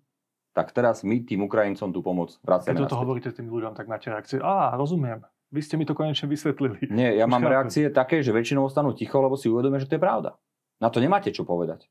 [0.55, 2.79] tak teraz my tým Ukrajincom tú pomoc vraciame.
[2.79, 4.39] Keď toto hovoríte tým ľuďom, tak máte reakcie.
[4.39, 5.21] Á, rozumiem.
[5.51, 6.91] Vy ste mi to konečne vysvetlili.
[6.91, 10.03] Nie, ja mám reakcie také, že väčšinou ostanú ticho, lebo si uvedomia, že to je
[10.03, 10.35] pravda.
[10.79, 11.87] Na to nemáte čo povedať.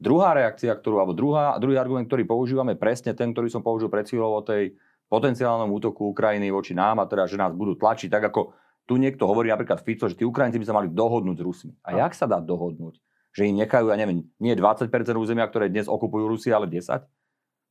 [0.00, 4.08] Druhá reakcia, ktorú, alebo druhá, druhý argument, ktorý používame, presne ten, ktorý som použil pred
[4.08, 4.72] chvíľou o tej
[5.12, 9.24] potenciálnom útoku Ukrajiny voči nám a teda, že nás budú tlačiť, tak ako tu niekto
[9.24, 11.72] hovorí napríklad Fico, že tí Ukrajinci by sa mali dohodnúť s Rusmi.
[11.86, 12.98] A jak sa dá dohodnúť?
[13.30, 17.06] Že im nechajú, ja neviem, nie 20% územia, ktoré dnes okupujú Rusia, ale 10?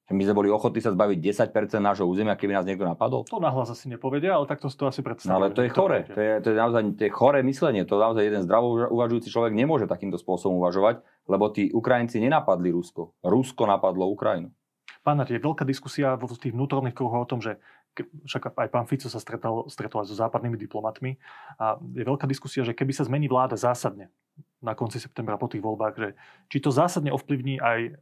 [0.10, 1.22] Že my sme boli ochotní sa zbaviť
[1.54, 3.28] 10% nášho územia, keby nás niekto napadol?
[3.30, 5.30] To nahlas asi nepovedia, ale takto si to asi predstavujú.
[5.30, 6.02] No ale to je chore.
[6.10, 7.86] To je, to je naozaj to je chore myslenie.
[7.86, 13.14] To naozaj jeden zdravo uvažujúci človek nemôže takýmto spôsobom uvažovať, lebo tí Ukrajinci nenapadli Rusko.
[13.22, 14.50] Rusko napadlo Ukrajinu.
[15.06, 17.62] Pán je veľká diskusia vo tých vnútorných kruhoch o tom, že
[17.98, 21.20] však aj pán Fico sa stretol, stretol aj so západnými diplomatmi
[21.60, 24.14] a je veľká diskusia, že keby sa zmení vláda zásadne
[24.64, 26.10] na konci septembra po tých voľbách, že
[26.48, 28.00] či to zásadne ovplyvní aj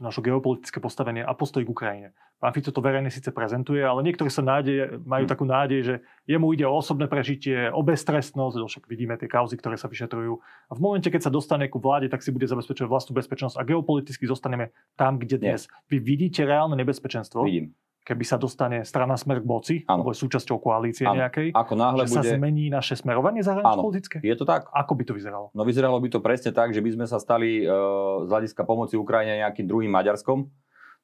[0.00, 2.08] naše geopolitické postavenie a postoj k Ukrajine.
[2.40, 5.30] Pán Fico to verejne síce prezentuje, ale niektorí sa nádej, majú hm.
[5.30, 9.76] takú nádej, že jemu ide o osobné prežitie, o beztrestnosť, však vidíme tie kauzy, ktoré
[9.76, 10.40] sa vyšetrujú.
[10.40, 13.62] A v momente, keď sa dostane ku vláde, tak si bude zabezpečovať vlastnú bezpečnosť a
[13.68, 15.68] geopoliticky zostaneme tam, kde dnes.
[15.68, 15.92] Nie.
[15.92, 17.44] Vy vidíte reálne nebezpečenstvo?
[17.44, 20.00] Vidím keby sa dostane strana smer k moci, ano.
[20.00, 21.20] alebo je súčasťou koalície ano.
[21.20, 22.16] nejakej, Ako náhle že bude...
[22.16, 24.24] sa zmení naše smerovanie zahranično-politické?
[24.24, 24.66] Je to tak.
[24.72, 25.52] Ako by to vyzeralo?
[25.52, 28.96] No vyzeralo by to presne tak, že by sme sa stali uh, z hľadiska pomoci
[28.96, 30.48] Ukrajine nejakým druhým Maďarskom.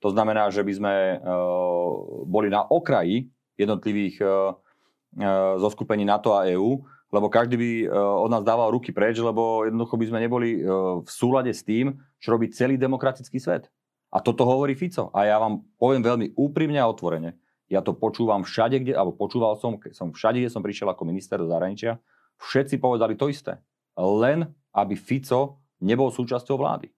[0.05, 6.45] To znamená, že by sme uh, boli na okraji jednotlivých uh, uh, zoskupení NATO a
[6.49, 10.61] EÚ, lebo každý by uh, od nás dával ruky preč, lebo jednoducho by sme neboli
[10.61, 13.73] uh, v súlade s tým, čo robí celý demokratický svet.
[14.11, 15.11] A toto hovorí Fico.
[15.11, 17.37] A ja vám poviem veľmi úprimne a otvorene.
[17.67, 21.37] Ja to počúvam všade, kde, alebo počúval som, som všade, kde som prišiel ako minister
[21.43, 21.99] do zahraničia,
[22.39, 23.59] všetci povedali to isté.
[23.99, 26.93] Len, aby Fico nebol súčasťou vlády.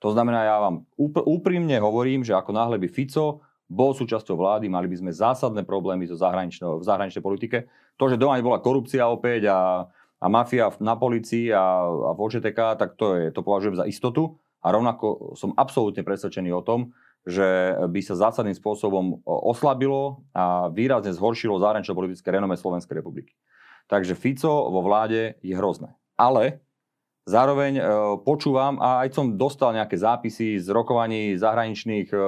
[0.00, 0.84] To znamená, ja vám
[1.24, 6.06] úprimne hovorím, že ako náhle by Fico bol súčasťou vlády, mali by sme zásadné problémy
[6.06, 7.66] so v zahraničnej politike.
[7.98, 9.88] To, že doma bola korupcia opäť a,
[10.22, 14.38] a mafia na policii a, a v OČTK, tak to, je, to považujem za istotu.
[14.66, 16.90] A rovnako som absolútne presvedčený o tom,
[17.22, 23.38] že by sa zásadným spôsobom oslabilo a výrazne zhoršilo zahranično-politické renome Slovenskej republiky.
[23.86, 25.94] Takže Fico vo vláde je hrozné.
[26.18, 26.66] Ale
[27.30, 27.82] zároveň e,
[28.26, 32.18] počúvam a aj som dostal nejaké zápisy z rokovaní zahraničných e,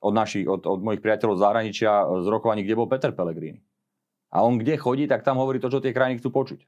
[0.00, 1.92] od, našich, od, od mojich priateľov z zahraničia,
[2.24, 3.60] z rokovaní, kde bol Peter Pellegrini.
[4.32, 6.64] A on kde chodí, tak tam hovorí to, čo tie krajiny chcú počuť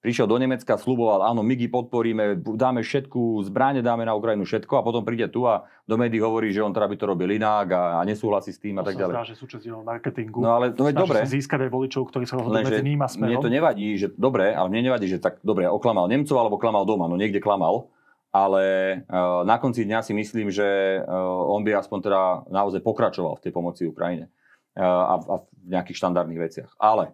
[0.00, 4.82] prišiel do Nemecka, sluboval, áno, my podporíme, dáme všetku, zbráne dáme na Ukrajinu všetko a
[4.82, 8.00] potom príde tu a do médií hovorí, že on teda by to robil inak a,
[8.00, 9.12] a nesúhlasí s tým a tak ďalej.
[9.12, 10.40] Zdá, že súčasť marketingu.
[10.40, 11.20] No ale to je dobre.
[11.28, 13.28] získať aj voličov, ktorí sa rozhodujú medzi ním a smerom.
[13.28, 16.88] Mne to nevadí, že dobre, ale mne nevadí, že tak dobre, oklamal Nemcov alebo klamal
[16.88, 17.92] doma, no niekde klamal.
[18.30, 18.62] Ale
[19.10, 23.42] uh, na konci dňa si myslím, že uh, on by aspoň teda naozaj pokračoval v
[23.42, 24.30] tej pomoci Ukrajine
[24.78, 26.70] uh, a, a v nejakých štandardných veciach.
[26.78, 27.10] Ale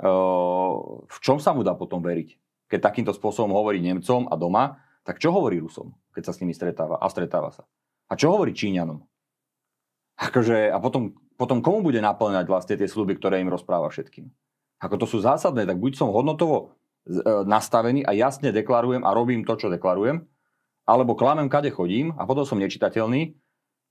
[0.00, 2.36] v čom sa mu dá potom veriť?
[2.70, 6.54] Keď takýmto spôsobom hovorí Nemcom a doma, tak čo hovorí Rusom, keď sa s nimi
[6.54, 7.66] stretáva a stretáva sa?
[8.08, 9.02] A čo hovorí Číňanom?
[10.20, 14.28] Akože, a potom, potom komu bude naplňať vlastne tie sluby, ktoré im rozpráva všetkým?
[14.80, 16.76] Ako to sú zásadné, tak buď som hodnotovo
[17.08, 20.24] e, nastavený a jasne deklarujem a robím to, čo deklarujem,
[20.84, 23.32] alebo klamem, kade chodím a potom som nečitateľný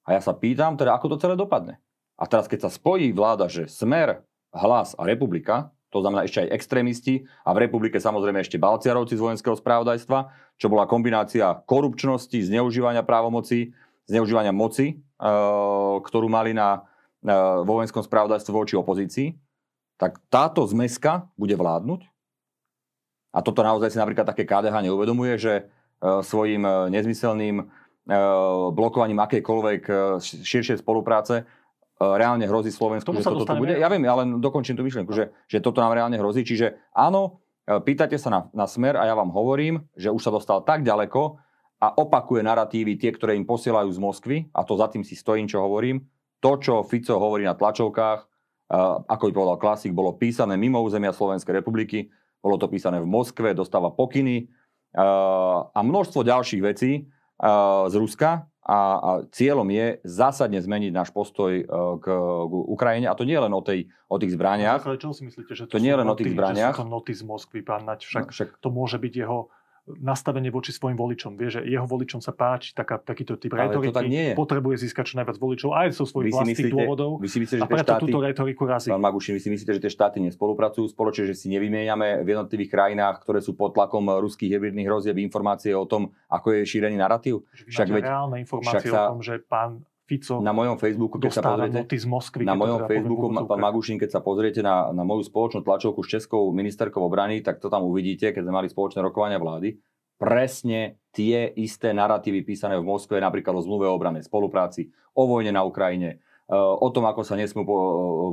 [0.06, 1.82] a ja sa pýtam, teda ako to celé dopadne.
[2.19, 6.54] A teraz, keď sa spojí vláda, že Smer, Hlas a Republika, to znamená ešte aj
[6.54, 10.30] extrémisti a v republike samozrejme ešte Balciarovci z vojenského správdajstva,
[10.62, 13.73] čo bola kombinácia korupčnosti, zneužívania právomoci,
[14.06, 15.30] zneužívania moci, e,
[16.06, 16.86] ktorú mali na,
[17.25, 19.34] na vojenskom správdajstve voči opozícii,
[19.97, 22.06] tak táto zmeska bude vládnuť.
[23.34, 25.63] A toto naozaj si napríklad také KDH neuvedomuje, že e,
[26.21, 27.65] svojim e, nezmyselným
[28.73, 29.86] blokovaním akejkoľvek
[30.17, 31.59] širšej spolupráce E,
[31.99, 33.75] reálne hrozí Slovensku, že toto tu bude.
[33.75, 36.47] Ja viem, ale dokončím tú myšlienku, že, že toto nám reálne hrozí.
[36.47, 40.31] Čiže áno, e, pýtate sa na, na smer a ja vám hovorím, že už sa
[40.31, 41.35] dostal tak ďaleko
[41.83, 45.51] a opakuje narratívy tie, ktoré im posielajú z Moskvy a to za tým si stojím,
[45.51, 46.07] čo hovorím.
[46.39, 51.12] To, čo Fico hovorí na tlačovkách, uh, ako by povedal klasik, bolo písané mimo územia
[51.12, 52.07] Slovenskej republiky,
[52.39, 54.47] bolo to písané v Moskve, dostáva pokyny
[54.95, 57.05] a množstvo ďalších vecí
[57.85, 61.63] z Ruska, a, a cieľom je zásadne zmeniť náš postoj e,
[62.00, 62.06] k,
[62.45, 64.84] k Ukrajine a to nie len o, tej, o tých zbraniach.
[65.00, 66.76] Čo si myslíte, že to, to nie len o tých zbraniach.
[66.76, 69.48] Že sú to noty z Moskvy, pán Nať, však, no, však to môže byť jeho
[69.97, 71.34] nastavenie voči svojim voličom.
[71.34, 73.95] Vie, že jeho voličom sa páči taká, takýto typ retoriky.
[73.95, 74.34] tak nie je.
[74.38, 77.17] Potrebuje získať čo najviac voličov aj zo svojich vlastných dôvodov.
[77.17, 78.89] Vy si myslíte, že a preto štáty, túto retoriku razí.
[78.93, 82.69] Pán Magušin, vy si myslíte, že tie štáty nespolupracujú spoločne, že si nevymieňame v jednotlivých
[82.69, 87.47] krajinách, ktoré sú pod tlakom ruských hybridných hrozieb informácie o tom, ako je šírený narratív?
[87.49, 91.45] Však veď, reálne informácie sa, o tom, že pán Fico na mojom Facebooku, keď sa
[91.45, 95.22] pozriete, z Moskvy, na mojom teda Facebooku, pán Magušin, keď sa pozriete na, na moju
[95.22, 99.38] spoločnú tlačovku s Českou ministerkou obrany, tak to tam uvidíte, keď sme mali spoločné rokovania
[99.38, 99.78] vlády.
[100.17, 105.54] Presne tie isté narratívy písané v Moskve, napríklad o zmluve o obranej spolupráci, o vojne
[105.54, 106.17] na Ukrajine,
[106.50, 107.62] e, o tom, ako sa nesmú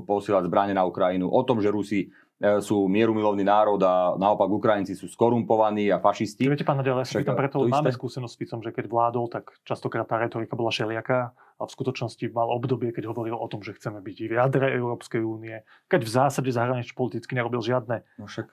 [0.08, 4.96] posielať zbranie na Ukrajinu, o tom, že Rusi e, sú mierumilovný národ a naopak Ukrajinci
[4.96, 6.48] sú skorumpovaní a fašisti.
[6.48, 9.54] Viete, pán Nadel, ja si pýtam, preto máme skúsenosť s Ficom, že keď vládol, tak
[9.62, 13.72] častokrát tá retorika bola šeliaká a v skutočnosti mal obdobie, keď hovoril o tom, že
[13.72, 18.52] chceme byť v jadre Európskej únie, keď v zásade zahranične politicky nerobil žiadne no však,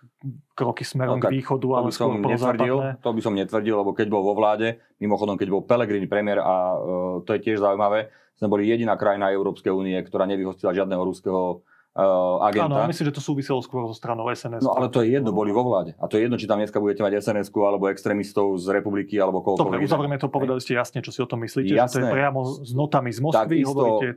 [0.55, 4.23] kroky smerom no, k východu, ale som netvrdil, To by som netvrdil, lebo keď bol
[4.23, 6.79] vo vláde, mimochodom, keď bol Pelegrini premiér a uh,
[7.27, 8.07] to je tiež zaujímavé,
[8.39, 12.73] sme boli jediná krajina Európskej únie, ktorá nevyhostila žiadneho ruského agenta.
[12.73, 14.65] Áno, myslím, že to súviselo skôr so stranou SNS.
[14.65, 15.93] No ale to je jedno, boli vo vláde.
[16.01, 19.45] A to je jedno, či tam dneska budete mať sns alebo extrémistov z republiky alebo
[19.45, 19.69] koľko.
[19.69, 21.85] Dobre, uzavrieme to, povedali ste jasne, čo si o tom myslíte, Jasné.
[21.85, 23.61] že to je priamo s notami z Moskvy.
[23.61, 24.07] Tak hovoríte...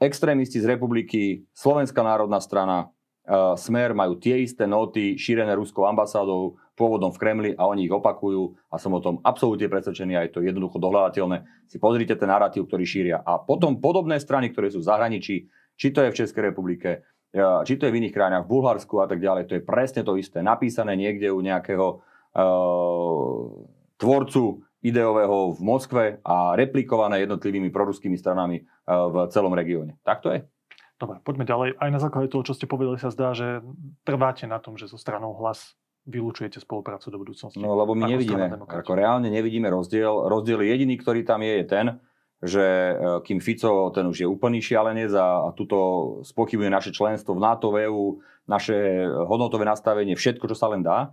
[0.00, 2.88] extrémisti z republiky, Slovenská národná strana,
[3.28, 7.92] uh, Smer majú tie isté noty šírené ruskou ambasádou, pôvodom v Kremli a oni ich
[7.92, 11.68] opakujú a som o tom absolútne presvedčený a je to jednoducho dohľadateľné.
[11.68, 13.20] Si pozrite ten narratív, ktorý šíria.
[13.20, 17.04] A potom podobné strany, ktoré sú v zahraničí, či to je v Českej republike,
[17.36, 20.18] či to je v iných krajinách, v Bulharsku a tak ďalej, to je presne to
[20.18, 20.42] isté.
[20.42, 23.42] Napísané niekde u nejakého uh,
[23.98, 29.94] tvorcu ideového v Moskve a replikované jednotlivými proruskými stranami uh, v celom regióne.
[30.02, 30.42] Tak to je.
[31.00, 31.68] Dobre, poďme ďalej.
[31.80, 33.64] Aj na základe toho, čo ste povedali, sa zdá, že
[34.04, 37.60] trváte na tom, že so stranou hlas vylúčujete spoluprácu do budúcnosti.
[37.60, 40.28] No lebo my nevidíme, ako reálne nevidíme rozdiel.
[40.28, 41.86] Rozdiel jediný, ktorý tam je, je ten,
[42.40, 45.78] že e, kým Fico, ten už je úplný šialenec a, a tuto
[46.24, 48.16] spochybuje naše členstvo v NATO, v EU,
[48.48, 51.12] naše hodnotové nastavenie, všetko, čo sa len dá,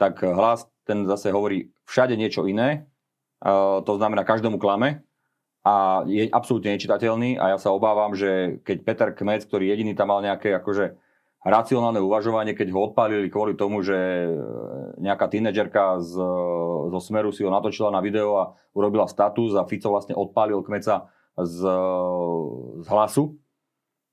[0.00, 2.88] tak hlas ten zase hovorí všade niečo iné,
[3.44, 5.06] uh, to znamená každému klame
[5.62, 10.10] a je absolútne nečitateľný a ja sa obávam, že keď Peter Kmec, ktorý jediný tam
[10.10, 10.98] mal nejaké akože
[11.42, 13.94] racionálne uvažovanie, keď ho odpálili kvôli tomu, že
[15.02, 16.14] nejaká tínedžerka z,
[16.88, 18.44] zo Smeru si ho natočila na video a
[18.78, 21.58] urobila status a Fico vlastne odpálil kmeca z,
[22.78, 23.34] z hlasu.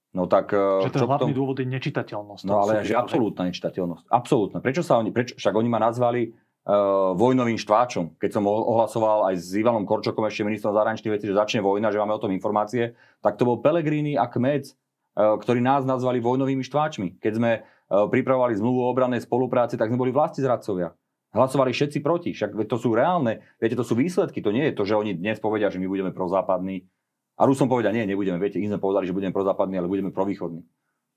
[0.10, 0.58] No tak...
[0.58, 1.38] Že ten hlavný tom...
[1.38, 2.44] dôvod je nečitateľnosť.
[2.50, 4.10] No ale že absolútna nečitateľnosť.
[4.10, 4.58] Absolútna.
[4.58, 8.18] Prečo sa oni, prečo, však oni ma nazvali uh, vojnovým štváčom.
[8.18, 12.02] Keď som ohlasoval aj s Ivanom Korčokom, ešte ministrom zahraničných vecí, že začne vojna, že
[12.02, 14.74] máme o tom informácie, tak to bol Pelegrini a Kmec
[15.15, 17.17] ktorí nás nazvali vojnovými štváčmi.
[17.19, 20.93] Keď sme eh, pripravovali zmluvu o obrannej spolupráci, tak sme boli vlasti zradcovia.
[21.30, 24.82] Hlasovali všetci proti, však to sú reálne, viete, to sú výsledky, to nie je to,
[24.82, 26.89] že oni dnes povedia, že my budeme prozápadní.
[27.38, 30.65] A Rusom povedia, nie, nebudeme, viete, im sme povedali, že budeme prozápadní, ale budeme provýchodní.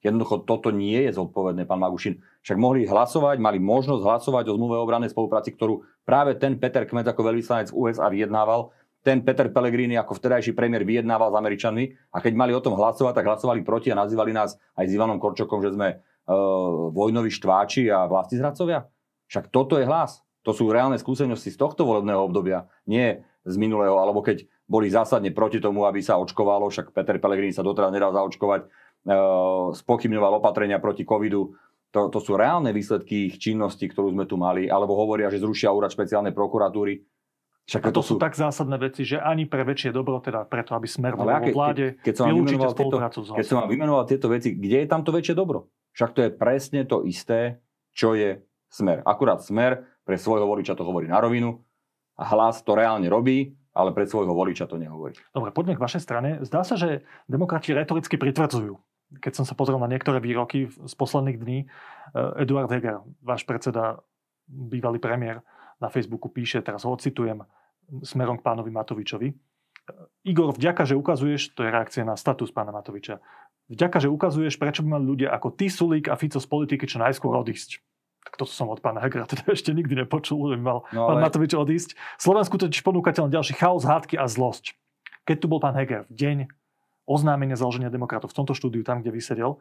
[0.02, 2.18] Jednoducho toto nie je zodpovedné, pán Magušin.
[2.42, 6.82] Však mohli hlasovať, mali možnosť hlasovať o zmluve o obrannej spolupráci, ktorú práve ten Peter
[6.84, 11.84] Kmet ako veľvyslanec USA vyjednával ten Peter Pellegrini ako vtedajší premiér vyjednával s Američanmi
[12.14, 15.18] a keď mali o tom hlasovať, tak hlasovali proti a nazývali nás aj s Ivanom
[15.18, 16.02] Korčokom, že sme
[16.94, 18.86] vojnoví štváči a vlasti zradcovia?
[19.26, 20.22] Však toto je hlas.
[20.42, 25.30] To sú reálne skúsenosti z tohto volebného obdobia, nie z minulého, alebo keď boli zásadne
[25.34, 28.68] proti tomu, aby sa očkovalo, však Peter Pellegrini sa doteraz nedal zaočkovať, e,
[29.78, 31.54] spochybňoval opatrenia proti covidu.
[31.92, 35.70] To, to sú reálne výsledky ich činnosti, ktorú sme tu mali, alebo hovoria, že zrušia
[35.70, 37.04] úrad špeciálnej prokuratúry.
[37.62, 40.90] Však a to, sú tak zásadné veci, že ani pre väčšie dobro, teda preto, aby
[40.90, 44.58] smer vo vláde, keď, keď som vylúčite spoluprácu tieto, Keď som vám vymenoval tieto veci,
[44.58, 45.70] kde je tam to väčšie dobro?
[45.94, 47.62] Však to je presne to isté,
[47.94, 49.06] čo je smer.
[49.06, 51.62] Akurát smer pre svojho voliča to hovorí na rovinu
[52.18, 55.14] a hlas to reálne robí, ale pre svojho voliča to nehovorí.
[55.30, 56.30] Dobre, poďme k vašej strane.
[56.42, 58.74] Zdá sa, že demokrati retoricky pritvrdzujú.
[59.22, 64.00] Keď som sa pozrel na niektoré výroky z posledných dní, eh, Eduard Heger, váš predseda,
[64.48, 65.44] bývalý premiér,
[65.82, 67.42] na Facebooku píše, teraz ho ocitujem,
[68.06, 69.34] smerom k pánovi Matovičovi.
[70.22, 73.18] Igor, vďaka, že ukazuješ, to je reakcia na status pána Matoviča,
[73.66, 77.02] vďaka, že ukazuješ, prečo by mali ľudia ako ty, Sulík a Fico z politiky čo
[77.02, 77.82] najskôr odísť.
[78.22, 81.18] Tak toto som od pána Hegera teda ešte nikdy nepočul, že by mal no, ale...
[81.18, 81.98] pán Matovič odísť.
[82.22, 84.78] Slovensku totiž ponúkate len ďalší chaos, hádky a zlosť.
[85.26, 86.38] Keď tu bol pán Heger v deň
[87.02, 89.58] oznámenia založenia demokratov v tomto štúdiu, tam, kde vysedel,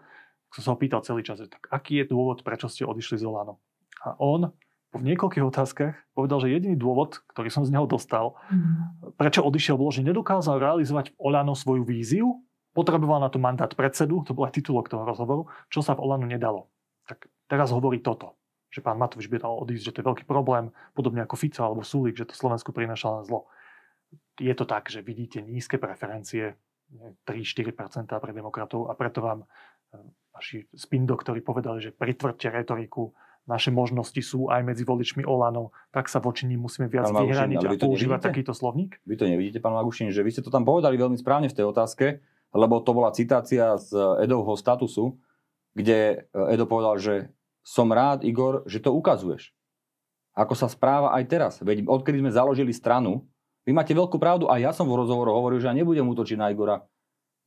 [0.53, 3.57] som sa ho pýtal celý čas, tak aký je dôvod, prečo ste odišli z Olano?
[4.05, 4.53] A on
[4.91, 9.15] v niekoľkých otázkach povedal, že jediný dôvod, ktorý som z neho dostal, mm.
[9.15, 12.43] prečo odišiel, bolo, že nedokázal realizovať v Olano svoju víziu,
[12.75, 16.27] potreboval na to mandát predsedu, to bol aj titulok toho rozhovoru, čo sa v Olano
[16.27, 16.67] nedalo.
[17.07, 18.35] Tak teraz hovorí toto,
[18.67, 21.87] že pán Matovič by dal odísť, že to je veľký problém, podobne ako Fico alebo
[21.87, 23.47] Sulík, že to Slovensku prináša len zlo.
[24.39, 26.59] Je to tak, že vidíte nízke preferencie,
[27.23, 30.03] 3-4% pre demokratov a preto vám eh,
[30.35, 33.15] naši spin doktori povedali, že pritvrďte retoriku,
[33.51, 37.59] naše možnosti sú aj medzi voličmi Olano, tak sa voči ním musíme viac pán vyhraniť
[37.59, 38.29] a používať nevidíte?
[38.31, 39.03] takýto slovník?
[39.03, 41.67] Vy to nevidíte, pán Magušin, že vy ste to tam povedali veľmi správne v tej
[41.67, 42.23] otázke,
[42.55, 43.91] lebo to bola citácia z
[44.23, 45.19] Edovho statusu,
[45.75, 47.15] kde Edo povedal, že
[47.61, 49.51] som rád, Igor, že to ukazuješ.
[50.31, 51.53] Ako sa správa aj teraz.
[51.59, 53.27] Veď odkedy sme založili stranu,
[53.67, 56.49] vy máte veľkú pravdu a ja som v rozhovoru hovoril, že ja nebudem útočiť na
[56.49, 56.87] Igora.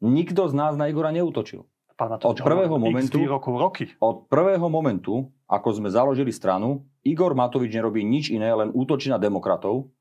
[0.04, 1.66] Nikto z nás na Igora neútočil.
[2.00, 3.84] Od prvého momentu, rokov, roky.
[4.02, 9.20] Od prvého momentu ako sme založili stranu, Igor Matovič nerobí nič iné, len útočí na
[9.20, 9.92] demokratov,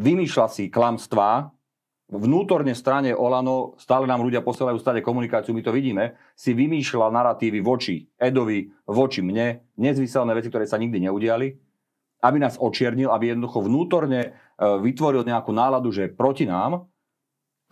[0.00, 1.50] vymýšľa si klamstvá,
[2.08, 7.60] vnútorne strane Olano, stále nám ľudia posielajú stále komunikáciu, my to vidíme, si vymýšľa narratívy
[7.60, 11.52] voči Edovi, voči mne, nezvyselné veci, ktoré sa nikdy neudiali,
[12.24, 14.30] aby nás očiernil, aby jednoducho vnútorne e,
[14.80, 16.88] vytvoril nejakú náladu, že proti nám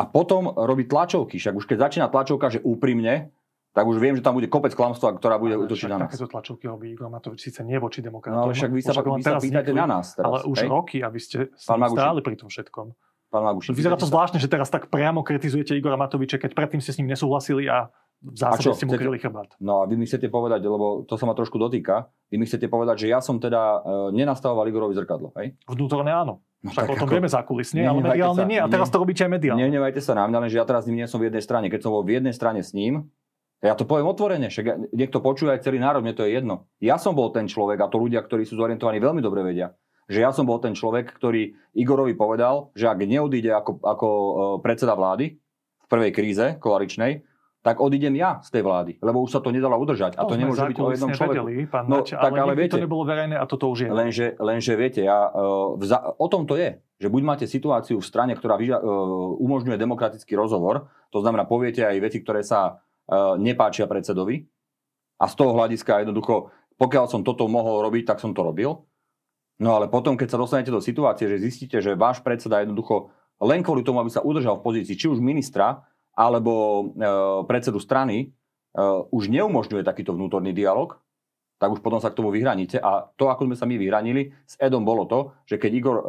[0.02, 1.38] a potom robí tlačovky.
[1.38, 3.30] Však už keď začína tlačovka, že úprimne,
[3.72, 6.12] tak už viem, že tam bude kopec klamstva, ktorá bude útočiť na nás.
[6.12, 8.36] Takéto tlačovky robí Igor Matovič síce nie voči demokratom.
[8.36, 10.28] No ale však vy sa, vy sa pýtate na nás teraz.
[10.28, 10.68] Ale už hej?
[10.68, 12.92] roky, aby ste stáli pri tom všetkom.
[13.32, 16.92] Pán Maguši, Vyzerá to zvláštne, že teraz tak priamo kritizujete Igora Matoviča, keď predtým ste
[16.92, 17.88] s ním nesúhlasili a
[18.20, 19.56] v zásade ste mu kryli chrbát.
[19.56, 22.68] No a vy mi chcete povedať, lebo to sa ma trošku dotýka, vy mi chcete
[22.68, 25.56] povedať, že ja som teda e, nenastavoval Igorovi zrkadlo, hej?
[25.64, 26.44] Vnútorne áno.
[26.62, 27.14] No, Však o tom ako...
[27.18, 28.58] vieme zákulisne, ale mediálne sa, nie.
[28.62, 29.66] A teraz ne, to robíte aj mediálne.
[29.66, 31.66] Nehnevajte sa na mňa, lenže ja teraz s ním nie som v jednej strane.
[31.66, 33.10] Keď som bol v jednej strane s ním,
[33.62, 36.70] ja to poviem otvorene, však niekto počuje aj celý národ, mne to je jedno.
[36.78, 39.74] Ja som bol ten človek, a to ľudia, ktorí sú zorientovaní veľmi dobre vedia,
[40.10, 44.32] že ja som bol ten človek, ktorý Igorovi povedal, že ak neodíde ako, ako e,
[44.66, 45.38] predseda vlády
[45.78, 47.22] v prvej kríze koaličnej,
[47.62, 50.18] tak odídem ja z tej vlády, lebo už sa to nedalo udržať.
[50.18, 51.46] A to, to nemôže byť o jednom človeku.
[51.46, 53.88] Vedeli, pán no, Nač, tak, ale, ale viete, to nebolo verejné a toto už je.
[53.88, 58.06] Lenže, lenže viete, ja, uh, vza, o tom to je, že buď máte situáciu v
[58.06, 63.38] strane, ktorá vyža, uh, umožňuje demokratický rozhovor, to znamená, poviete aj veci, ktoré sa uh,
[63.38, 64.42] nepáčia predsedovi
[65.22, 66.50] a z toho hľadiska jednoducho,
[66.82, 68.90] pokiaľ som toto mohol robiť, tak som to robil.
[69.62, 73.62] No ale potom, keď sa dostanete do situácie, že zistíte, že váš predseda jednoducho len
[73.62, 76.84] kvôli tomu, aby sa udržal v pozícii či už ministra, alebo e,
[77.48, 78.26] predsedu strany e,
[79.08, 81.00] už neumožňuje takýto vnútorný dialog,
[81.56, 82.82] tak už potom sa k tomu vyhraníte.
[82.82, 86.04] A to, ako sme sa my vyhranili, s Edom bolo to, že keď Igor e,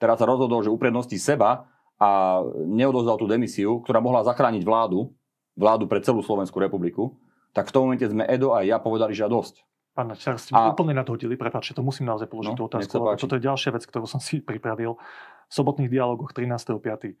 [0.00, 5.12] teraz sa rozhodol, že upredností seba a neodozdal tú demisiu, ktorá mohla zachrániť vládu,
[5.56, 7.16] vládu pre celú Slovenskú republiku,
[7.56, 9.64] tak v tom momente sme Edo a ja povedali, že dosť.
[9.96, 10.68] Pán Načar, ste a...
[10.68, 13.88] úplne nadhodili, prepáčte, to musím naozaj položiť no, tú otázku, lebo toto je ďalšia vec,
[13.88, 15.00] ktorú som si pripravil.
[15.48, 17.16] V sobotných dialogoch 13.5.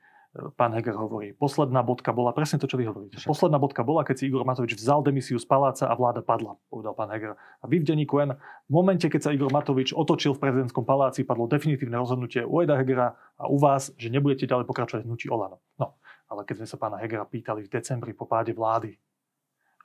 [0.56, 3.20] pán Heger hovorí, posledná bodka bola, presne to, čo vy hovoríte.
[3.24, 6.92] Posledná bodka bola, keď si Igor Matovič vzal demisiu z paláca a vláda padla, povedal
[6.92, 7.36] pán Heger.
[7.36, 8.36] A vy v denníku N,
[8.68, 12.76] v momente, keď sa Igor Matovič otočil v prezidentskom paláci, padlo definitívne rozhodnutie u Eda
[12.76, 15.64] Hegera a u vás, že nebudete ďalej pokračovať v hnutí Olano.
[15.80, 15.96] No,
[16.28, 18.98] ale keď sme sa pána Hegera pýtali v decembri po páde vlády,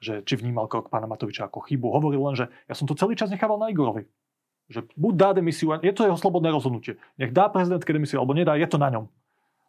[0.02, 3.14] že či vnímal krok pána Matoviča ako chybu, hovoril len, že ja som to celý
[3.14, 4.10] čas nechával na Igorovi.
[4.72, 6.98] Že buď dá demisiu, je to jeho slobodné rozhodnutie.
[7.22, 9.06] Nech dá prezidentské demisiu, alebo nedá, je to na ňom.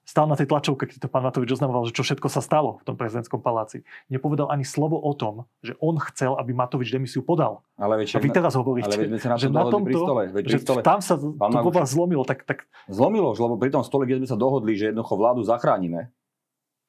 [0.03, 2.85] Stál na tej tlačovke, keď to pán Matovič oznamoval, že čo všetko sa stalo v
[2.85, 3.87] tom prezidentskom paláci.
[4.11, 7.63] Nepovedal ani slovo o tom, že on chcel, aby Matovič demisiu podal.
[7.79, 10.23] Ale veď, A vy teraz hovoríte, ale veď na že na dohodli pri tomto, stole.
[10.35, 13.55] Veď pri že stole tam sa to Maguš- vo vás zlomilo, tak, tak zlomilo, lebo
[13.57, 16.11] pri tom stole, keď sme sa dohodli, že jednoducho vládu zachránime,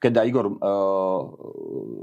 [0.01, 0.57] keď dá Igor uh,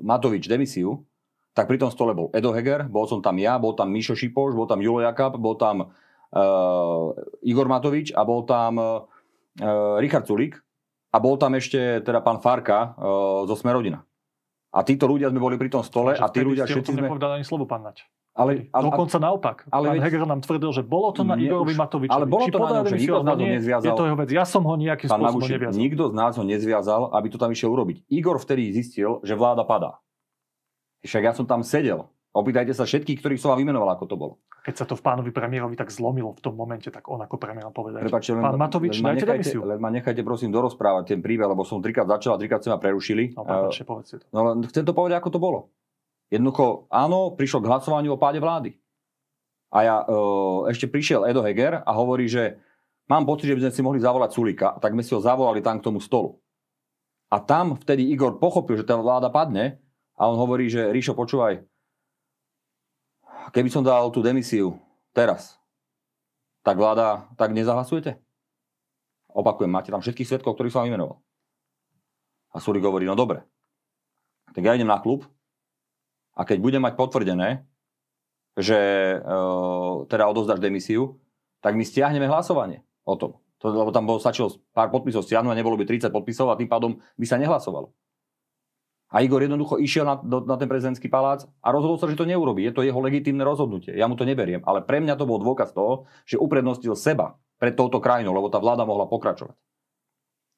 [0.00, 1.04] Matovič demisiu,
[1.52, 4.54] tak pri tom stole bol Edo Heger, bol som tam ja, bol tam Mišo Šipoš,
[4.54, 7.06] bol tam Julo Jakab, bol tam uh,
[7.42, 10.56] Igor Matovič a bol tam uh, Richard Sulík
[11.10, 14.06] a bol tam ešte teda pán Farka uh, zo Smerodina.
[14.70, 17.10] A títo ľudia sme boli pri tom stole že a tí ľudia všetci sme...
[17.10, 18.06] nepovedali ani slovo, pán Naď.
[18.30, 19.66] Ale, ale, Dokonca naopak.
[19.74, 22.14] ale pán veď- Heger nám tvrdil, že bolo to na Nie, Igorovi Matovičovi.
[22.14, 23.86] ale bolo Či to na ňom, že nikto z nás ho nezviazal.
[23.90, 24.28] Je to jeho vec.
[24.30, 25.80] Ja som ho nejakým Pán spôsobom Magušek, neviazal.
[25.82, 28.06] nikto z nás ho nezviazal, aby to tam išiel urobiť.
[28.06, 29.98] Igor vtedy zistil, že vláda padá.
[31.02, 32.06] Však ja som tam sedel.
[32.30, 34.34] Opýtajte sa všetkých, ktorých som vám vymenoval, ako to bolo.
[34.62, 37.74] Keď sa to v pánovi premiérovi tak zlomilo v tom momente, tak on ako premiér
[37.74, 38.06] povedal.
[38.06, 41.66] Prepačte, len, Pán Matovič, len ma nechajte, len ma nechajte prosím dorozprávať ten príbeh, lebo
[41.66, 43.34] som trikrát začal a trikrát ste ma prerušili.
[43.34, 44.24] No, prepáčte, povedzte to.
[44.30, 45.58] No len chcem to povedať, ako to bolo.
[46.30, 48.78] Jednoducho, áno, prišlo k hlasovaniu o páde vlády.
[49.74, 50.06] A ja e,
[50.70, 52.62] ešte prišiel Edo Heger a hovorí, že
[53.10, 55.82] mám pocit, že by sme si mohli zavolať Sulika, tak sme si ho zavolali tam
[55.82, 56.38] k tomu stolu.
[57.30, 59.82] A tam vtedy Igor pochopil, že tá vláda padne
[60.14, 61.62] a on hovorí, že Ríšo, počúvaj,
[63.48, 64.76] keby som dal tú demisiu
[65.16, 65.56] teraz,
[66.60, 68.20] tak vláda, tak nezahlasujete?
[69.32, 71.16] Opakujem, máte tam všetkých svetkov, ktorých som vám vymenoval.
[72.50, 73.46] A Sulik hovorí, no dobre,
[74.50, 75.24] tak ja idem na klub
[76.34, 77.62] a keď budem mať potvrdené,
[78.58, 78.76] že
[79.16, 79.18] e,
[80.10, 81.22] teda odozdáš demisiu,
[81.62, 83.38] tak my stiahneme hlasovanie o tom.
[83.60, 86.66] To, lebo tam bolo, stačilo pár podpisov stiahnuť a nebolo by 30 podpisov a tým
[86.66, 87.92] pádom by sa nehlasovalo.
[89.10, 92.22] A Igor jednoducho išiel na, do, na ten prezidentský palác a rozhodol sa, že to
[92.24, 92.62] neurobí.
[92.62, 93.90] Je to jeho legitímne rozhodnutie.
[93.90, 94.62] Ja mu to neberiem.
[94.62, 98.56] Ale pre mňa to bol dôkaz toho, že uprednostil seba pred touto krajinou, lebo tá
[98.56, 99.58] vláda mohla pokračovať.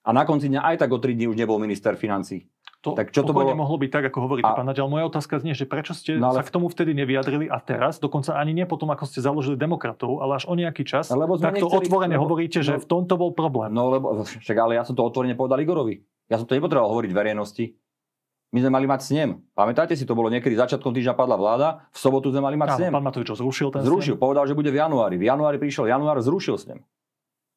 [0.03, 2.45] A na konci dňa aj tak o 3 dní už nebol minister financí.
[2.83, 3.55] To, Tak čo to bolo?
[3.55, 6.19] mohlo byť tak, ako hovoríte, A- pán Naď, ale moja otázka znie, že prečo ste
[6.19, 9.23] No ale- sa k tomu vtedy nevyjadrili a teraz, dokonca ani nie potom, ako ste
[9.23, 12.59] založili demokratov, ale až o nejaký čas, Lebo sme tak to nechceli- otvorene lebo- hovoríte,
[12.59, 13.71] že no- v tomto bol problém.
[13.71, 16.03] No lebo, však ale ja som to otvorene povedal Igorovi.
[16.27, 17.65] Ja som to nepotreboval hovoriť verejnosti.
[18.53, 19.41] My sme mali mať snem.
[19.57, 22.79] Pamätáte si, to bolo niekedy začiatkom týždňa padla vláda, v sobotu sme mali mať Áno,
[22.85, 22.93] snem.
[22.93, 25.17] pán Matovič zrušil ten Zrušil, povedal, že bude v januári.
[25.17, 26.85] V januári prišiel január, zrušil snem.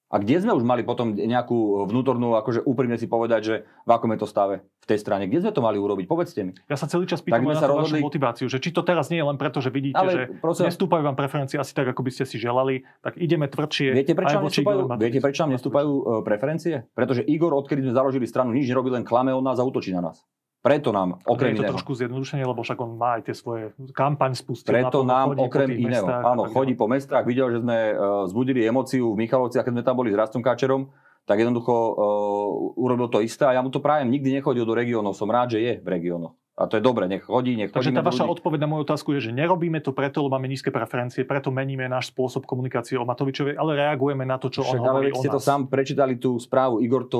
[0.06, 4.08] A kde sme už mali potom nejakú vnútornú, akože úprimne si povedať, že v akom
[4.16, 5.28] je to stave v tej strane?
[5.28, 6.06] Kde sme to mali urobiť?
[6.08, 6.54] Povedzte mi.
[6.72, 8.86] Ja sa celý čas Tak pýtam aj na sa rozhodli- vašu motiváciu, že či to
[8.86, 11.92] teraz nie je len preto, že vidíte, Ale že prosím, nestúpajú vám preferencie asi tak,
[11.92, 15.52] ako by ste si želali, tak ideme tvrdšie viete, prečo nám nestúpajú, viete, prečo nám
[15.58, 16.76] nestúpajú e, preferencie?
[16.94, 20.06] Pretože Igor, odkedy sme založili stranu, nič nerobí, len klame od nás a útočí na
[20.06, 20.22] nás.
[20.66, 21.74] Preto nám, Okrem okrem je to iného.
[21.78, 24.74] trošku zjednodušenie, lebo však on má aj tie svoje kampaň spustil.
[24.74, 29.14] Preto nám okrem iného, mestách áno, chodí po mestách, videl, že sme uh, zbudili emóciu
[29.14, 30.90] v Michalovciach, keď sme tam boli s Rastom Káčerom,
[31.30, 34.10] tak jednoducho uh, urobil to isté a ja mu to prajem.
[34.10, 36.34] Nikdy nechodil do regiónov, som rád, že je v regiónoch.
[36.56, 38.40] A to je dobre, nech chodí, nech Takže tá vaša ľudí.
[38.40, 41.84] odpoveď na moju otázku je, že nerobíme to preto, lebo máme nízke preferencie, preto meníme
[41.92, 45.20] náš spôsob komunikácie o Matovičovi, ale reagujeme na to, čo Však, on ale hovorí veď
[45.20, 45.48] o ste to nás.
[45.52, 46.80] sám prečítali tú správu.
[46.80, 47.20] Igor to,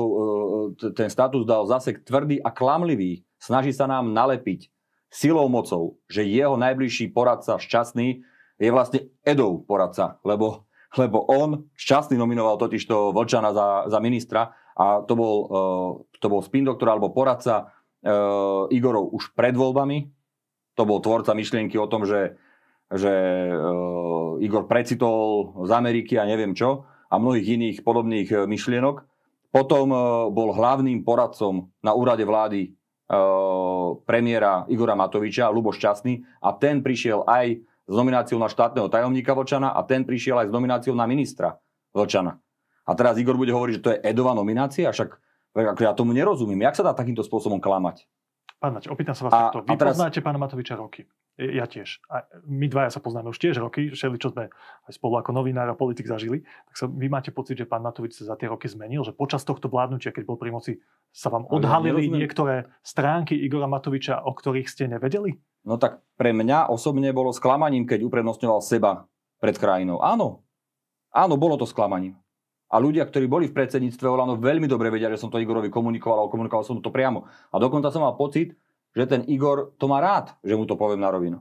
[0.80, 3.28] t- ten status dal zase tvrdý a klamlivý.
[3.36, 4.72] Snaží sa nám nalepiť
[5.12, 8.24] silou mocou, že jeho najbližší poradca šťastný
[8.56, 10.64] je vlastne Edov poradca, lebo,
[10.96, 16.40] lebo on šťastný nominoval totižto Vlčana za, za ministra a to bol, uh, to bol
[16.40, 17.75] spin doktor alebo poradca
[18.70, 20.06] Igorov už pred voľbami.
[20.78, 22.38] To bol tvorca myšlienky o tom, že,
[22.92, 23.12] že
[23.50, 29.06] uh, Igor precitol z Ameriky a neviem čo a mnohých iných podobných eh, myšlienok.
[29.54, 32.74] Potom eh, bol hlavným poradcom na úrade vlády eh,
[34.04, 39.70] premiéra Igora Matoviča, Lubo Šťastný, a ten prišiel aj s nomináciou na štátneho tajomníka Vlčana
[39.70, 41.54] a ten prišiel aj s nomináciou na ministra
[41.94, 42.42] Vlčana.
[42.86, 45.18] A teraz Igor bude hovoriť, že to je Edová nominácia, však
[45.56, 46.60] ako ja tomu nerozumiem.
[46.60, 48.04] Jak sa dá takýmto spôsobom klamať?
[48.56, 49.58] Pán Naď, opýtam sa vás A- takto.
[49.60, 51.04] a Vy teraz- poznáte pána Matoviča roky.
[51.36, 52.00] Ja tiež.
[52.08, 55.68] A my dvaja sa poznáme už tiež roky, všeli, čo sme aj spolu ako novinár
[55.68, 56.40] a politik zažili.
[56.64, 59.44] Tak sa, vy máte pocit, že pán Matovič sa za tie roky zmenil, že počas
[59.44, 60.80] tohto vládnutia, keď bol pri moci,
[61.12, 62.20] sa vám ja odhalili nerozumiem.
[62.24, 65.36] niektoré stránky Igora Matoviča, o ktorých ste nevedeli?
[65.68, 69.04] No tak pre mňa osobne bolo sklamaním, keď uprednostňoval seba
[69.36, 70.00] pred krajinou.
[70.00, 70.40] Áno,
[71.12, 72.16] áno, bolo to sklamaním.
[72.66, 76.26] A ľudia, ktorí boli v predsedníctve Olano, veľmi dobre vedia, že som to Igorovi komunikoval
[76.26, 77.30] a komunikoval som to priamo.
[77.54, 78.58] A dokonca som mal pocit,
[78.90, 81.38] že ten Igor to má rád, že mu to poviem na rovinu.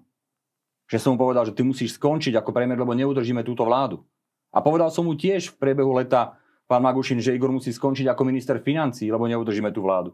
[0.86, 4.06] Že som mu povedal, že ty musíš skončiť ako premiér, lebo neudržíme túto vládu.
[4.54, 6.38] A povedal som mu tiež v priebehu leta,
[6.70, 10.14] pán Magušin, že Igor musí skončiť ako minister financí, lebo neudržíme tú vládu.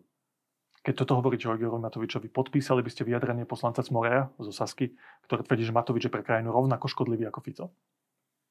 [0.81, 4.97] Keď toto hovoríte o Igorovi Matovičovi, podpísali by ste vyjadrenie poslanca Smoreja zo Sasky,
[5.29, 7.65] ktoré tvrdí, že Matovič je pre krajinu rovnako škodlivý ako Fico?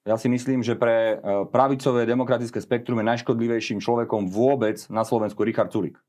[0.09, 5.45] Ja si myslím, že pre e, pravicové demokratické spektrum je najškodlivejším človekom vôbec na Slovensku
[5.45, 6.01] Richard Sulik.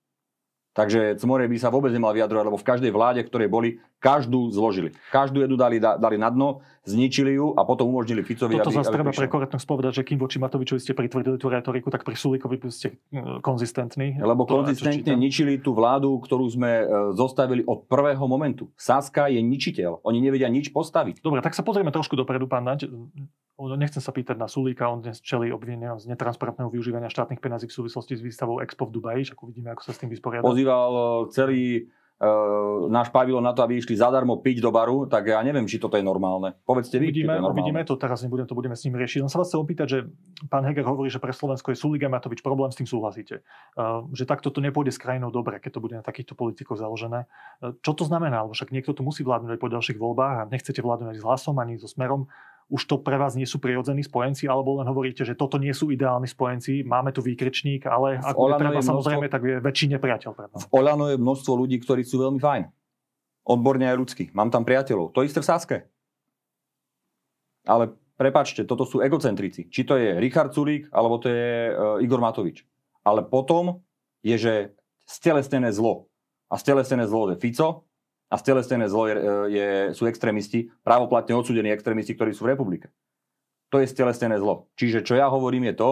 [0.72, 4.96] Takže Cmorej by sa vôbec nemal vyjadrovať, lebo v každej vláde, ktorej boli, každú zložili.
[5.12, 8.96] Každú jednu dali, dali na dno, zničili ju a potom umožnili Ficovi, Toto aby, zase
[8.96, 12.64] treba pre korektnosť povedať, že kým voči Matovičovi ste pritvrdili tú retoriku, tak pri Sulíkovi
[12.72, 14.16] ste e, konzistentní.
[14.24, 16.86] Lebo To, konzistentne ničili tú vládu, ktorú sme e,
[17.20, 18.72] zostavili od prvého momentu.
[18.80, 20.08] Saska je ničiteľ.
[20.08, 21.20] Oni nevedia nič postaviť.
[21.20, 22.88] Dobre, tak sa pozrieme trošku dopredu, pán Naď.
[23.62, 27.78] Nechcem sa pýtať na Sulíka, on dnes čelí obvinenia z netransparentného využívania štátnych peniazí v
[27.78, 30.41] súvislosti s výstavou Expo v Dubaji, však uvidíme, ako sa s tým vysporiada.
[30.41, 31.82] Pozýval e, celý e,
[32.89, 35.93] náš pavilon na to, aby išli zadarmo piť do baru, tak ja neviem, či toto
[35.93, 36.57] je normálne.
[36.66, 37.53] Povedzte vy, či to Uvidíme, je normálne.
[37.53, 39.20] uvidíme to, teraz nebudem, to budeme s ním riešiť.
[39.22, 39.99] Len sa vás chcem opýtať, že
[40.49, 43.45] pán Heger hovorí, že pre Slovensko je Sulík a Matovič problém, s tým súhlasíte.
[43.78, 47.30] Uh, že takto to nepôjde s krajinou dobre, keď to bude na takýchto politikov založené.
[47.62, 48.41] Uh, čo to znamená?
[48.41, 51.78] Lebo však niekto tu musí vládnuť po ďalších voľbách a nechcete vládnuť s hlasom, ani
[51.78, 52.26] so smerom.
[52.72, 55.91] Už to pre vás nie sú prirodzení spojenci, alebo len hovoríte, že toto nie sú
[55.91, 59.86] ideálni spojenci, máme tu výkričník, ale ak bude treba je samozrejme, množstvo- tak je väčší
[59.91, 60.63] nepriateľ pre nás.
[60.63, 62.63] V Olano je množstvo ľudí, ktorí sú veľmi fajn.
[63.43, 64.24] Odborne aj ľudskí.
[64.32, 65.11] Mám tam priateľov.
[65.11, 65.78] To isté v Saske.
[67.67, 69.67] Ale prepačte, toto sú egocentrici.
[69.67, 72.63] Či to je Richard Sulík, alebo to je uh, Igor Matovič.
[73.03, 73.84] Ale potom
[74.24, 74.53] je, že
[75.03, 76.07] stelesnené zlo.
[76.47, 77.91] A stelesnené zlo je Fico
[78.32, 79.15] a stelesnené zlo je,
[79.51, 82.88] je, sú extrémisti, právoplatne odsúdení extrémisti, ktorí sú v republike.
[83.75, 84.71] To je stelesnené zlo.
[84.79, 85.89] Čiže čo ja hovorím je to,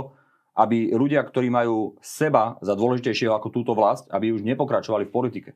[0.55, 5.51] aby ľudia, ktorí majú seba za dôležitejšieho ako túto vlast, aby už nepokračovali v politike.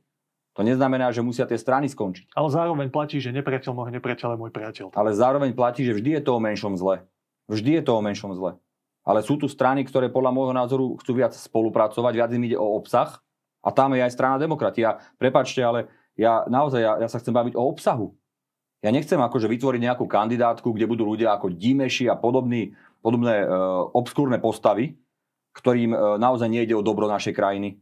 [0.53, 2.37] To neznamená, že musia tie strany skončiť.
[2.37, 4.85] Ale zároveň platí, že nepriateľ môjho nepriateľ je môj priateľ.
[4.93, 7.01] Ale zároveň platí, že vždy je to o menšom zle.
[7.49, 8.61] Vždy je to o menšom zle.
[9.03, 12.77] Ale sú tu strany, ktoré podľa môjho názoru chcú viac spolupracovať, viac im ide o
[12.77, 13.19] obsah.
[13.65, 15.01] A tam je aj strana demokratia.
[15.17, 18.13] Prepačte, ale ja naozaj ja, ja sa chcem baviť o obsahu.
[18.83, 23.47] Ja nechcem akože vytvoriť nejakú kandidátku, kde budú ľudia ako Dimeši a podobný, podobné e,
[23.95, 24.99] obskúrne postavy,
[25.55, 27.79] ktorým e, naozaj nejde o dobro našej krajiny.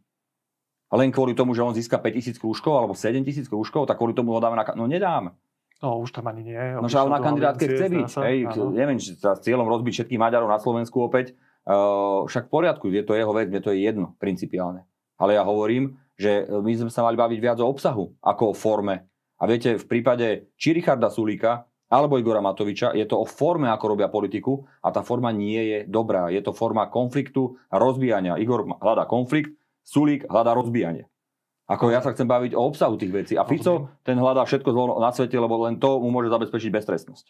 [0.92, 4.38] A len kvôli tomu, že on získa 5000 krúžkov alebo 7000 krúžkov, tak kvôli tomu
[4.38, 4.68] ho dáme na...
[4.78, 5.34] No nedám.
[5.82, 6.62] No už tam ani nie.
[6.78, 8.10] No ale na kandidátke chce byť.
[8.22, 8.38] Hej,
[8.70, 11.34] neviem, či sa s cieľom rozbiť všetkých Maďarov na Slovensku opäť.
[11.66, 14.86] Uh, však v poriadku, je to jeho vec, mne to je jedno principiálne.
[15.18, 19.10] Ale ja hovorím, že my sme sa mali baviť viac o obsahu ako o forme.
[19.42, 23.98] A viete, v prípade či Richarda Sulíka alebo Igora Matoviča je to o forme, ako
[23.98, 26.30] robia politiku a tá forma nie je dobrá.
[26.30, 28.38] Je to forma konfliktu a rozbíjania.
[28.38, 31.10] Igor hľadá konflikt, Sulík hľadá rozbíjanie.
[31.68, 33.34] Ako ja sa chcem baviť o obsahu tých vecí.
[33.40, 37.26] A Fico, ten hľadá všetko na svete, lebo len to mu môže zabezpečiť beztrestnosť.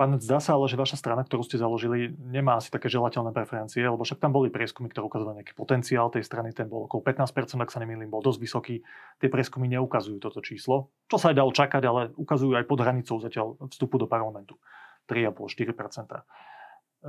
[0.00, 3.84] Pán, zdá sa ale, že vaša strana, ktorú ste založili, nemá asi také želateľné preferencie,
[3.84, 7.60] lebo však tam boli prieskumy, ktoré ukazovali nejaký potenciál tej strany, ten bol okolo 15%,
[7.60, 8.76] ak sa nemýlim, bol dosť vysoký.
[9.20, 13.16] Tie prieskumy neukazujú toto číslo, čo sa aj dalo čakať, ale ukazujú aj pod hranicou
[13.20, 14.56] zatiaľ vstupu do parlamentu.
[15.06, 16.24] 3,5-4%.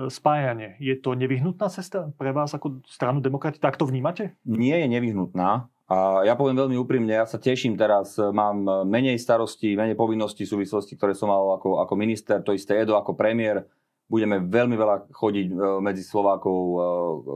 [0.09, 3.61] Spájanie, je to nevyhnutná cesta pre vás ako stranu demokrati?
[3.61, 4.33] Tak to vnímate?
[4.41, 5.69] Nie je nevyhnutná.
[5.91, 10.95] A ja poviem veľmi úprimne, ja sa teším teraz, mám menej starostí, menej povinností súvislosti,
[10.95, 13.67] ktoré som mal ako, ako minister, to isté Edo ako premiér.
[14.07, 16.77] Budeme veľmi veľa chodiť e, medzi Slovákov, e,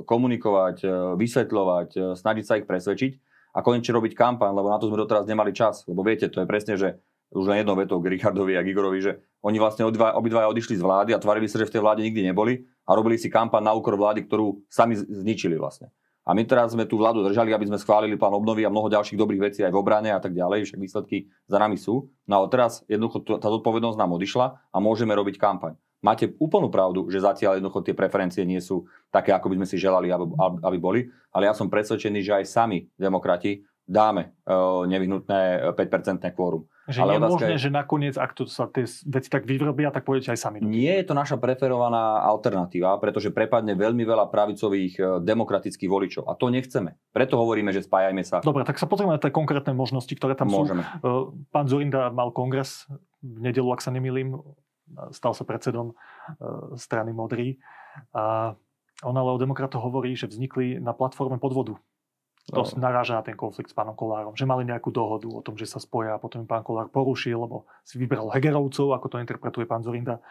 [0.03, 3.11] komunikovať, e, vysvetľovať, snažiť sa ich presvedčiť
[3.55, 5.83] a konečne robiť kampaň, lebo na to sme doteraz nemali čas.
[5.89, 6.99] Lebo viete, to je presne, že
[7.33, 10.83] už len jednou vetou k Richardovi a Igorovi, že oni vlastne obidva, obidvaja odišli z
[10.83, 13.73] vlády a tvarili sa, že v tej vláde nikdy neboli a robili si kampaň na
[13.75, 15.91] úkor vlády, ktorú sami zničili vlastne.
[16.27, 19.15] A my teraz sme tú vládu držali, aby sme schválili plán obnovy a mnoho ďalších
[19.15, 22.11] dobrých vecí aj v obrane a tak ďalej, však výsledky za nami sú.
[22.27, 25.79] No a teraz jednoducho tá zodpovednosť nám odišla a môžeme robiť kampaň.
[26.03, 29.81] Máte úplnú pravdu, že zatiaľ jednoducho tie preferencie nie sú také, ako by sme si
[29.81, 36.21] želali, aby, boli, ale ja som presvedčený, že aj sami demokrati dáme uh, nevyhnutné 5%
[36.35, 36.67] kvórum.
[36.87, 39.91] Že Ale nie je možné, je- že nakoniec, ak to sa tie veci tak vyvrobia,
[39.91, 40.63] tak pôjdete aj sami.
[40.63, 46.31] Nie je to naša preferovaná alternatíva, pretože prepadne veľmi veľa pravicových e, demokratických voličov.
[46.31, 46.95] A to nechceme.
[47.11, 48.39] Preto hovoríme, že spájajme sa.
[48.39, 50.63] Dobre, tak sa pozrieme na tie konkrétne možnosti, ktoré tam sú.
[50.63, 50.87] Môžeme.
[51.03, 52.87] Uh, Pán Zurinda mal kongres
[53.19, 54.39] v nedelu, ak sa nemýlim,
[55.11, 57.59] stal sa predsedom uh, strany Modrý.
[58.15, 58.55] A
[59.03, 61.77] on ale o demokratoch hovorí, že vznikli na platforme podvodu.
[62.47, 62.79] To No.
[62.79, 64.31] naráža na ten konflikt s pánom Kolárom.
[64.31, 67.67] Že mali nejakú dohodu o tom, že sa spoja a potom pán Kolár porušil, lebo
[67.83, 70.23] si vybral Hegerovcov, ako to interpretuje pán Zurinda.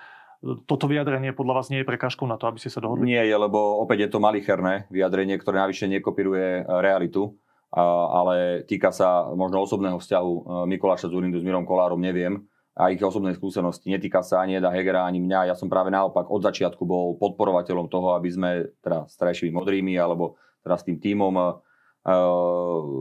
[0.65, 3.09] Toto vyjadrenie podľa vás nie je prekážkou na to, aby ste sa dohodli?
[3.09, 7.37] Nie je, lebo opäť je to malicherné vyjadrenie, ktoré navyše nekopíruje e, realitu,
[7.73, 10.41] ale týka sa možno osobného vzťahu e,
[10.77, 12.45] Mikuláša Zurindu s Mirom Kolárom, neviem,
[12.77, 13.89] a ich osobnej skúsenosti.
[13.89, 15.53] Netýka sa ani Eda Hegera, ani mňa.
[15.53, 18.51] Ja som práve naopak od začiatku bol podporovateľom toho, aby sme
[18.85, 21.45] teda s trajšími modrými alebo s tým tímom e,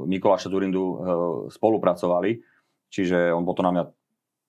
[0.10, 0.95] Mikuláša Zurindu e,
[1.53, 2.41] spolupracovali.
[2.89, 3.84] Čiže on potom na mňa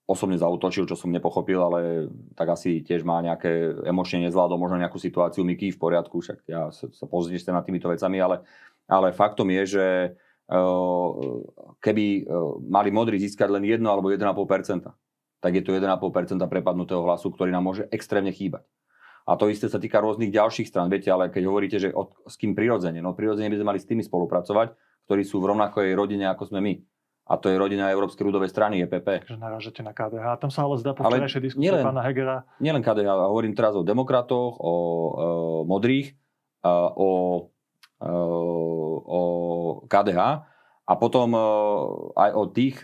[0.06, 1.80] osobne zautočil, čo som nepochopil, ale
[2.38, 6.70] tak asi tiež má nejaké emočne nezvládol možno nejakú situáciu Miky v poriadku, však ja
[6.70, 8.46] sa, sa pozrieť sa nad týmito vecami, ale,
[8.86, 9.86] ale faktom je, že
[10.46, 11.10] uh,
[11.82, 12.22] keby
[12.70, 14.86] mali modrí získať len 1 alebo 1,5%,
[15.42, 15.98] tak je to 1,5%
[16.46, 18.62] prepadnutého hlasu, ktorý nám môže extrémne chýbať.
[19.26, 20.86] A to isté sa týka rôznych ďalších stran.
[20.86, 23.88] Viete, ale keď hovoríte, že od, s kým prirodzene, no prirodzene by sme mali s
[23.90, 24.72] tými spolupracovať,
[25.10, 26.74] ktorí sú v rovnakej rodine, ako sme my
[27.26, 29.26] a to je rodina Európskej ľudovej strany, EPP.
[29.26, 30.38] Takže narážate na KDH.
[30.38, 32.46] Tam sa ale zdá po včerajšej diskusie nielen, pána Hegera.
[32.62, 35.10] Nielen KDH, hovorím teraz o demokratoch, o e,
[35.66, 36.14] modrých,
[36.62, 37.10] e, o,
[37.98, 38.10] e,
[39.10, 39.20] o
[39.90, 40.20] KDH
[40.86, 41.34] a potom
[42.14, 42.78] aj o tých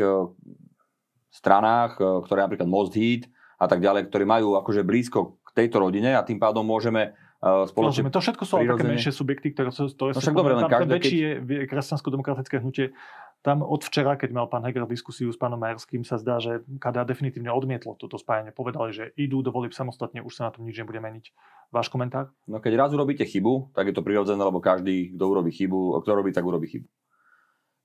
[1.31, 3.31] stranách, ktoré napríklad Most Heat
[3.63, 7.13] a tak ďalej, ktorí majú akože blízko tejto rodine a tým pádom môžeme
[7.45, 8.09] uh, spoločne...
[8.09, 10.33] To všetko sú ale také menšie subjekty, ktoré, ktoré no, sú...
[10.33, 11.65] Dobre, len každé, väčšie keď...
[11.69, 12.97] kresťansko-demokratické hnutie
[13.43, 17.03] tam od včera, keď mal pán Heger diskusiu s pánom Majerským, sa zdá, že KDA
[17.03, 18.55] definitívne odmietlo toto spájanie.
[18.55, 21.35] Povedali, že idú do volieb samostatne, už sa na tom nič nebude meniť.
[21.75, 22.31] Váš komentár?
[22.47, 26.11] No keď raz urobíte chybu, tak je to prirodzené, lebo každý, kto urobí chybu, kto
[26.15, 26.87] robí, tak urobí chybu.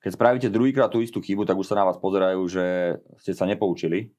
[0.05, 3.49] Keď spravíte druhýkrát tú istú chybu, tak už sa na vás pozerajú, že ste sa
[3.49, 4.13] nepoučili.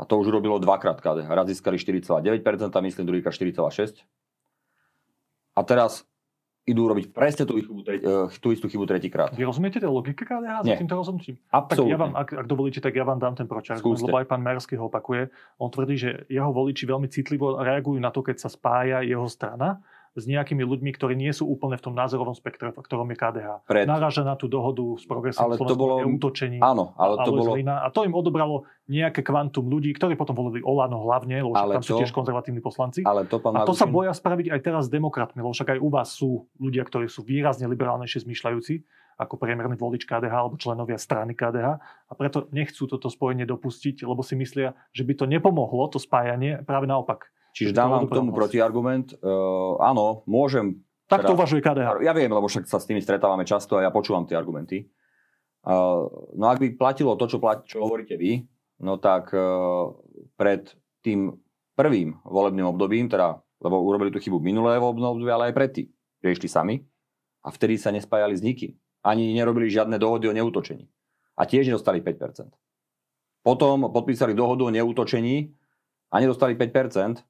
[0.00, 1.28] A to už urobilo dvakrát KDH.
[1.28, 2.40] Raz získali 4,9%,
[2.72, 4.00] myslím druhýkrát 4,6%.
[5.52, 6.08] A teraz
[6.64, 9.34] idú robiť presne tú, chybu, uh, tú istú chybu tretíkrát.
[9.36, 11.36] Vy rozumiete tej logike KDH za týmto rozhodnutím?
[11.52, 11.90] Absolutne.
[11.90, 14.40] Tak ja vám, ak, ak dovolíte, tak ja vám dám ten pročar, lebo aj pán
[14.40, 15.28] Mersky ho opakuje.
[15.60, 19.82] On tvrdí, že jeho voliči veľmi citlivo reagujú na to, keď sa spája jeho strana
[20.18, 23.48] s nejakými ľuďmi, ktorí nie sú úplne v tom názorovom spektre, v ktorom je KDH.
[23.62, 23.86] Pred...
[23.86, 25.94] Naráža na tú dohodu s progresívnym Slovenskom to bolo...
[26.02, 26.58] útočení.
[26.58, 27.54] Áno, ale to bolo...
[27.54, 31.82] A to im odobralo nejaké kvantum ľudí, ktorí potom volili Olano hlavne, lebo ale tam
[31.86, 31.94] to...
[31.94, 33.06] sú tiež konzervatívni poslanci.
[33.06, 35.78] Ale to, pán a to sa boja spraviť aj teraz s demokratmi, lebo však aj
[35.78, 38.82] u vás sú ľudia, ktorí sú výrazne liberálnejšie zmyšľajúci
[39.20, 41.76] ako priemerný volič KDH alebo členovia strany KDH
[42.08, 46.64] a preto nechcú toto spojenie dopustiť, lebo si myslia, že by to nepomohlo, to spájanie,
[46.64, 49.14] práve naopak Čiže dávam k tomu protiargument.
[49.18, 50.80] Uh, áno, môžem...
[51.10, 51.88] Tak to teda, uvažuje KDH.
[52.06, 54.86] Ja viem, lebo však sa s tými stretávame často a ja počúvam tie argumenty.
[55.66, 56.06] Uh,
[56.38, 58.46] no ak by platilo to, čo, platí, čo hovoríte vy,
[58.80, 59.92] no tak uh,
[60.38, 60.70] pred
[61.04, 61.36] tým
[61.76, 65.86] prvým volebným obdobím, teda, lebo urobili tú chybu minulé volebné obdobie, ale aj predtým,
[66.22, 66.74] že išli sami
[67.44, 68.76] a vtedy sa nespájali s nikým.
[69.00, 70.84] Ani nerobili žiadne dohody o neútočení.
[71.40, 72.52] A tiež nedostali 5%.
[73.40, 75.56] Potom podpísali dohodu o neútočení
[76.12, 77.24] a nedostali 5%.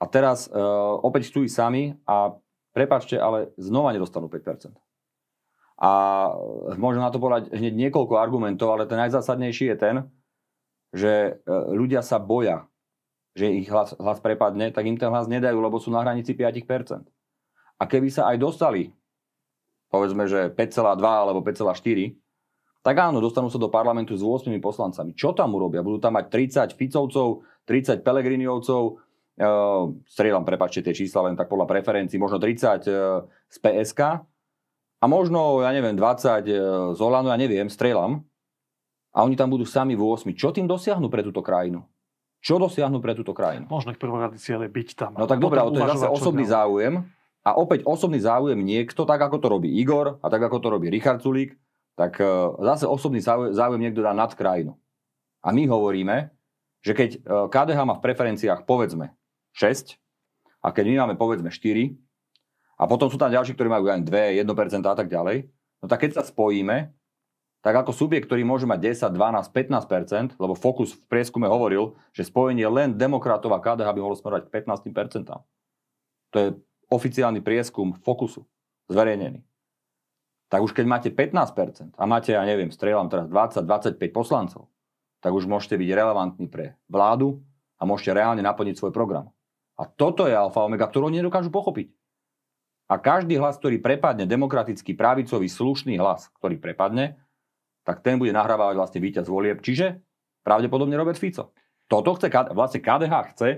[0.00, 0.56] A teraz uh,
[1.04, 2.32] opäť ísť sami a
[2.72, 4.72] prepačte, ale znova nedostanú 5%.
[5.80, 5.90] A
[6.76, 9.96] môžem na to povedať hneď niekoľko argumentov, ale ten najzásadnejší je ten,
[10.96, 11.12] že
[11.44, 12.64] uh, ľudia sa boja,
[13.36, 17.04] že ich hlas, hlas prepadne, tak im ten hlas nedajú, lebo sú na hranici 5%.
[17.80, 18.92] A keby sa aj dostali,
[19.92, 22.16] povedzme, že 5,2 alebo 5,4,
[22.80, 25.12] tak áno, dostanú sa do parlamentu s 8 poslancami.
[25.12, 25.84] Čo tam urobia?
[25.84, 26.32] Budú tam mať
[26.72, 29.09] 30 Ficovcov, 30 Pelegriniovcov,
[30.04, 34.00] strieľam, prepačte tie čísla len tak podľa preferencií, možno 30 uh, z PSK
[35.00, 36.38] a možno, ja neviem, 20 uh,
[36.92, 38.20] z Olano, ja neviem, strieľam
[39.16, 40.36] a oni tam budú sami v 8.
[40.36, 41.82] Čo tým dosiahnu pre túto krajinu?
[42.40, 43.68] Čo dosiahnu pre túto krajinu?
[43.68, 45.12] Možno ich prvoradý cieľ je byť tam.
[45.16, 47.04] No tak dobré, ale to je zase osobný záujem.
[47.40, 50.92] A opäť osobný záujem niekto, tak ako to robí Igor a tak ako to robí
[50.92, 51.56] Richard Sulík,
[51.96, 52.20] tak
[52.60, 54.76] zase osobný záujem niekto dá nad krajinu.
[55.40, 56.28] A my hovoríme,
[56.84, 57.10] že keď
[57.48, 59.16] KDH má v preferenciách povedzme
[59.54, 59.96] 6
[60.64, 61.96] a keď my máme povedzme 4
[62.80, 64.46] a potom sú tam ďalší, ktorí majú aj 2, 1%
[64.86, 66.92] a tak ďalej, no tak keď sa spojíme,
[67.60, 72.24] tak ako subjekt, ktorý môže mať 10, 12, 15%, lebo Focus v prieskume hovoril, že
[72.24, 75.28] spojenie len demokratov a KDH by mohlo smerovať k 15%.
[76.32, 76.48] To je
[76.88, 78.48] oficiálny prieskum Focusu,
[78.88, 79.44] zverejnený.
[80.50, 84.72] Tak už keď máte 15% a máte, ja neviem, strieľam teraz 20, 25 poslancov,
[85.20, 87.44] tak už môžete byť relevantní pre vládu
[87.76, 89.30] a môžete reálne naplniť svoj program.
[89.80, 91.88] A toto je alfa omega, ktorú oni nedokážu pochopiť.
[92.92, 97.16] A každý hlas, ktorý prepadne, demokratický, pravicový, slušný hlas, ktorý prepadne,
[97.86, 100.04] tak ten bude nahrávať vlastne víťaz volieb, čiže
[100.44, 101.56] pravdepodobne Robert Fico.
[101.88, 103.48] Toto chce, vlastne KDH chce,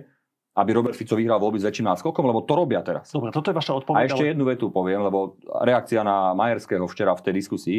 [0.53, 3.09] aby Robert Fico vyhral voľby s väčším náskokom, lebo to robia teraz.
[3.09, 3.99] Dobre, toto je vaša odpoveď.
[3.99, 7.79] A ešte jednu vetu poviem, lebo reakcia na Majerského včera v tej diskusii,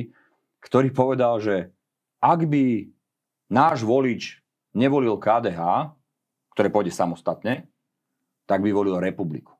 [0.66, 1.70] ktorý povedal, že
[2.18, 2.90] ak by
[3.54, 4.42] náš volič
[4.74, 5.94] nevolil KDH,
[6.58, 7.70] ktoré pôjde samostatne,
[8.54, 9.58] tak by volil republiku.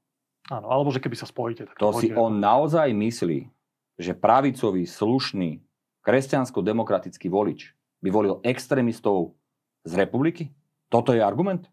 [0.54, 1.66] Áno, alebo že keby sa spojíte.
[1.66, 3.50] Tak to, to si on naozaj myslí,
[3.98, 5.66] že pravicový, slušný,
[6.06, 7.74] kresťansko-demokratický volič
[8.06, 9.34] by volil extrémistov
[9.82, 10.54] z republiky?
[10.94, 11.66] Toto je argument?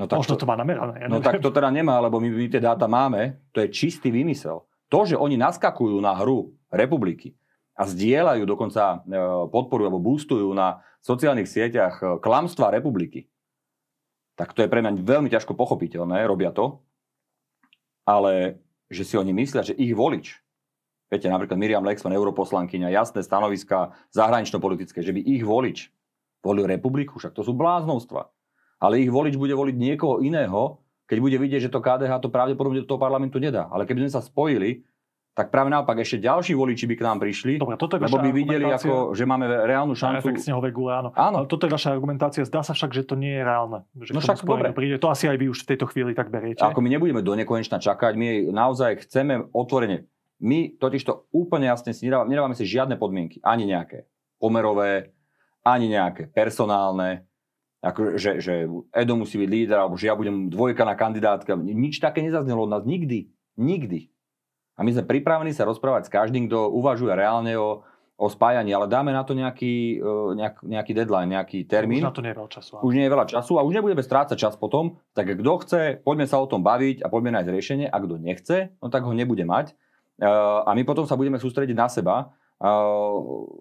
[0.00, 1.04] No tak Možno to, to má namerané.
[1.04, 3.36] Ja no tak to teda nemá, lebo my, my tie dáta máme.
[3.52, 4.64] To je čistý vymysel.
[4.88, 7.36] To, že oni naskakujú na hru republiky
[7.76, 9.18] a zdieľajú, dokonca e,
[9.52, 13.26] podporujú alebo boostujú na sociálnych sieťach e, klamstva republiky,
[14.38, 16.78] tak to je pre mňa veľmi ťažko pochopiteľné, robia to,
[18.06, 20.38] ale že si oni myslia, že ich volič,
[21.10, 25.90] viete, napríklad Miriam Lexman, europoslankyňa, jasné stanoviska zahranično-politické, že by ich volič
[26.40, 28.30] volil republiku, však to sú bláznovstva.
[28.78, 30.78] Ale ich volič bude voliť niekoho iného,
[31.10, 33.66] keď bude vidieť, že to KDH to pravdepodobne do toho parlamentu nedá.
[33.74, 34.86] Ale keby sme sa spojili,
[35.38, 38.30] tak práve naopak ešte ďalší voliči by k nám prišli, Dobre, toto je lebo by
[38.34, 40.34] videli, ako, že máme reálnu šancu.
[40.34, 41.14] Efekt snehovej gule, áno.
[41.14, 41.36] áno.
[41.40, 42.42] Ale toto je vaša argumentácia.
[42.42, 43.86] Zdá sa však, že to nie je reálne.
[43.94, 44.74] Že no však dobre.
[44.74, 44.98] Príde.
[44.98, 46.58] To asi aj vy už v tejto chvíli tak beriete.
[46.58, 50.10] Ako my nebudeme do nekonečna čakať, my naozaj chceme otvorene.
[50.42, 54.10] My totiž to úplne jasne si nedávame, nedávame si žiadne podmienky, ani nejaké
[54.42, 55.14] pomerové,
[55.62, 57.26] ani nejaké personálne,
[57.78, 61.54] ako, že, že Edo musí byť líder, alebo že ja budem dvojka na kandidátka.
[61.54, 63.30] Nič také nezaznelo od nás nikdy.
[63.54, 64.10] Nikdy.
[64.78, 67.82] A my sme pripravení sa rozprávať s každým, kto uvažuje reálne o,
[68.14, 71.98] o spájaní, ale dáme na to nejaký, e, nejak, nejaký deadline, nejaký termín.
[71.98, 72.70] Už na to nie je veľa času.
[72.78, 75.02] Už nie je veľa času a už nebudeme strácať čas potom.
[75.18, 77.86] Tak kto chce, poďme sa o tom baviť a poďme nájsť riešenie.
[77.90, 79.74] A kto nechce, no tak ho nebude mať.
[79.74, 80.30] E,
[80.62, 82.16] a my potom sa budeme sústrediť na seba.
[82.22, 82.26] E,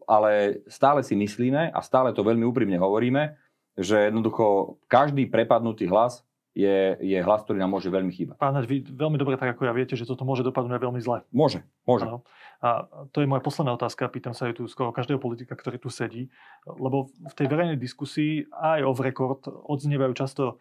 [0.06, 3.34] ale stále si myslíme a stále to veľmi úprimne hovoríme,
[3.74, 6.27] že jednoducho každý prepadnutý hlas
[6.58, 8.42] je, je hlas, ktorý nám môže veľmi chýbať.
[8.42, 11.22] Pán vy veľmi dobre tak ako ja viete, že toto môže dopadnúť veľmi zle.
[11.30, 12.10] Môže, môže.
[12.10, 12.26] Ano.
[12.66, 15.94] A to je moja posledná otázka, pýtam sa aj tu skoro každého politika, ktorý tu
[15.94, 16.34] sedí,
[16.66, 20.58] lebo v tej verejnej diskusii aj off record odznievajú často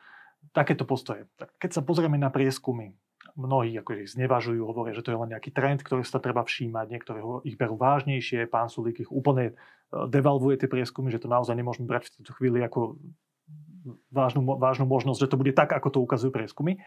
[0.52, 1.24] takéto postoje.
[1.56, 2.92] Keď sa pozrieme na prieskumy,
[3.32, 6.86] mnohí ako ich znevažujú, hovoria, že to je len nejaký trend, ktorý sa treba všímať,
[6.92, 9.54] niektorí ich berú vážnejšie, pán Sulík ich úplne e,
[9.92, 13.00] devalvuje tie prieskumy, že to naozaj nemôžeme brať v tejto chvíli ako
[14.10, 16.82] vážnu, vážnu možnosť, že to bude tak, ako to ukazujú prieskumy.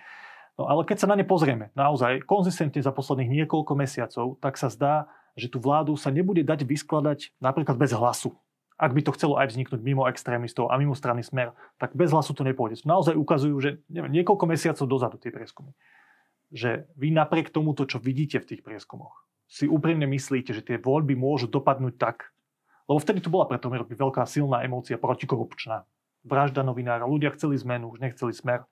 [0.60, 4.68] No ale keď sa na ne pozrieme naozaj konzistentne za posledných niekoľko mesiacov, tak sa
[4.68, 5.08] zdá,
[5.39, 8.36] že tú vládu sa nebude dať vyskladať napríklad bez hlasu.
[8.80, 12.32] Ak by to chcelo aj vzniknúť mimo extrémistov a mimo strany smer, tak bez hlasu
[12.36, 12.84] to nepôjde.
[12.84, 15.72] Naozaj ukazujú, že neviem, niekoľko mesiacov dozadu tie prieskumy.
[16.52, 19.16] Že vy napriek tomuto, čo vidíte v tých prieskumoch,
[19.47, 22.32] si úprimne myslíte, že tie voľby môžu dopadnúť tak,
[22.88, 25.84] lebo vtedy tu bola preto veľká silná emócia protikorupčná
[26.24, 27.08] vražda novinára.
[27.08, 28.66] Ľudia chceli zmenu, už nechceli smer.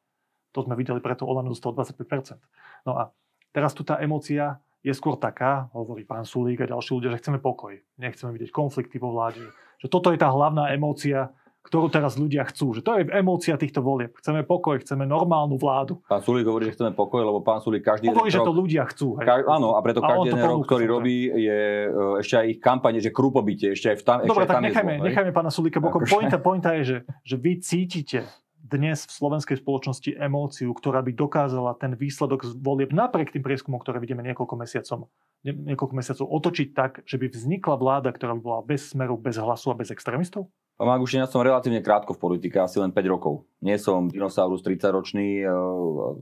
[0.55, 2.39] To sme videli, preto Olano dostal 25%.
[2.87, 3.13] No a
[3.53, 7.39] teraz tu tá emócia je skôr taká, hovorí pán Sulík a ďalší ľudia, že chceme
[7.43, 7.75] pokoj.
[7.99, 9.43] Nechceme vidieť konflikty vo vláde.
[9.83, 11.29] Že toto je tá hlavná emócia,
[11.67, 12.71] ktorú teraz ľudia chcú.
[12.71, 14.15] Že to je emócia týchto volieb.
[14.15, 15.99] Chceme pokoj, chceme normálnu vládu.
[16.07, 19.19] Pán Sulík hovorí, že chceme pokoj, lebo pán Sulík každý hovorí, že to ľudia chcú.
[19.19, 19.27] Hej.
[19.27, 22.59] Ka- áno, a preto a každý jeden rok, ktorý robí, je uh, ešte aj ich
[22.63, 25.83] kampane, že krúpobytie, ešte aj v tam, Dobre, ešte tak nechajme, zlo, nechajme pána Sulíka
[25.83, 26.07] bokom.
[26.07, 26.15] Akože...
[26.15, 26.97] Pointa, pointa je, že,
[27.27, 28.23] že vy cítite
[28.67, 33.79] dnes v slovenskej spoločnosti emóciu, ktorá by dokázala ten výsledok z volieb napriek tým prieskumom,
[33.79, 35.07] ktoré vidíme niekoľko mesiacov,
[35.47, 39.71] niekoľko mesiacov otočiť tak, že by vznikla vláda, ktorá by bola bez smeru, bez hlasu
[39.71, 40.51] a bez extrémistov?
[40.77, 43.49] Pán Magušin, ja som relatívne krátko v politike, asi len 5 rokov.
[43.65, 45.49] Nie som dinosaurus 30-ročný, e,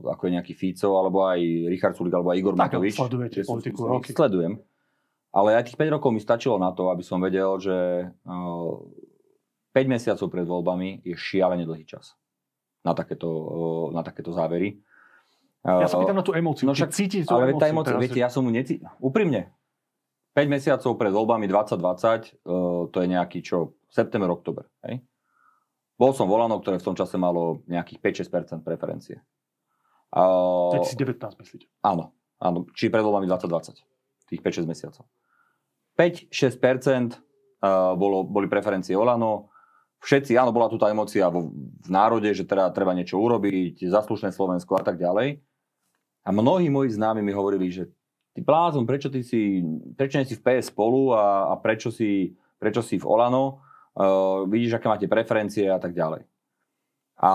[0.08, 2.96] ako je nejaký Fico, alebo aj Richard Sulik, alebo aj Igor tak, Matovič.
[2.96, 4.16] sledujete politiku roky.
[4.16, 4.56] Sledujem.
[5.36, 9.84] Ale aj tých 5 rokov mi stačilo na to, aby som vedel, že 5 e,
[9.84, 12.16] mesiacov pred voľbami je šialene dlhý čas
[12.80, 14.80] na takéto, e, na takéto závery.
[15.68, 16.64] Ja sa pýtam na tú emóciu.
[16.64, 18.80] No však, cítite tú ale emóciu tá emócia, viete, ja som mu neci...
[19.04, 19.52] Úprimne,
[20.36, 22.44] 5 mesiacov pred voľbami 2020,
[22.92, 24.68] to je nejaký čo, september, oktober.
[24.84, 25.00] Hej?
[25.96, 29.24] Bol som Volano, ktoré v tom čase malo nejakých 5-6% preferencie.
[30.12, 31.66] Uh, 2019 myslíte?
[31.80, 33.80] Áno, áno, či pred voľbami 2020,
[34.28, 35.08] tých 5-6 mesiacov.
[35.96, 39.48] 5-6% uh, bolo, boli preferencie Olano.
[40.04, 41.48] Všetci, áno, bola tu tá emocia v,
[41.80, 45.40] v národe, že teda treba niečo urobiť, zaslušné Slovensko a tak ďalej.
[46.20, 47.88] A mnohí moji známi mi hovorili, že
[48.36, 49.64] ty blázon, prečo ty si,
[49.96, 53.64] prečo nie si v PS spolu a, a prečo, si, prečo si v Olano?
[53.96, 56.28] uh, vidíš, aké máte preferencie a tak ďalej.
[57.16, 57.30] A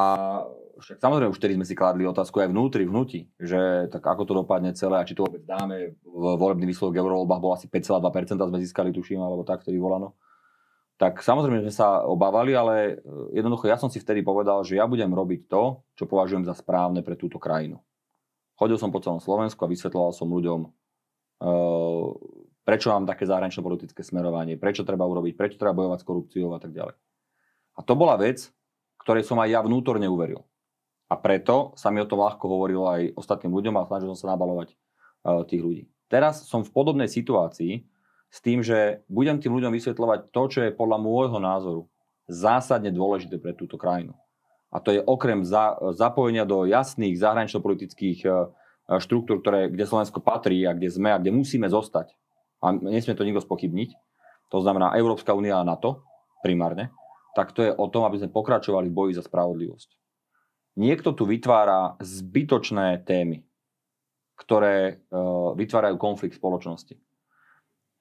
[0.81, 4.33] však samozrejme už vtedy sme si kladli otázku aj vnútri, vnúti, že tak ako to
[4.45, 5.97] dopadne celé a či to vôbec dáme.
[6.05, 10.17] V volebný výsledok eurovoľbách bol asi 5,2% sme získali, tuším, alebo tak, vtedy volano.
[11.01, 14.85] Tak samozrejme sme sa obávali, ale e, jednoducho ja som si vtedy povedal, že ja
[14.85, 17.81] budem robiť to, čo považujem za správne pre túto krajinu.
[18.53, 20.69] Chodil som po celom Slovensku a vysvetloval som ľuďom,
[22.61, 26.71] prečo mám také zahranično-politické smerovanie, prečo treba urobiť, prečo treba bojovať s korupciou a tak
[26.71, 26.95] ďalej.
[27.75, 28.53] A to bola vec,
[29.01, 30.45] ktorej som aj ja vnútorne uveril.
[31.11, 34.31] A preto sa mi o tom ľahko hovorilo aj ostatným ľuďom a snažil som sa
[34.37, 35.83] nabalovať uh, tých ľudí.
[36.07, 37.83] Teraz som v podobnej situácii
[38.31, 41.81] s tým, že budem tým ľuďom vysvetľovať to, čo je podľa môjho názoru
[42.31, 44.15] zásadne dôležité pre túto krajinu.
[44.71, 48.23] A to je okrem za, zapojenia do jasných zahranično-politických
[48.99, 52.11] štruktúr, ktoré, kde Slovensko patrí a kde sme a kde musíme zostať
[52.59, 53.89] a nesmie to nikto spochybniť,
[54.51, 56.03] to znamená Európska únia a NATO
[56.43, 56.91] primárne,
[57.31, 59.89] tak to je o tom, aby sme pokračovali v boji za spravodlivosť.
[60.75, 63.43] Niekto tu vytvára zbytočné témy,
[64.35, 66.95] ktoré uh, vytvárajú konflikt spoločnosti.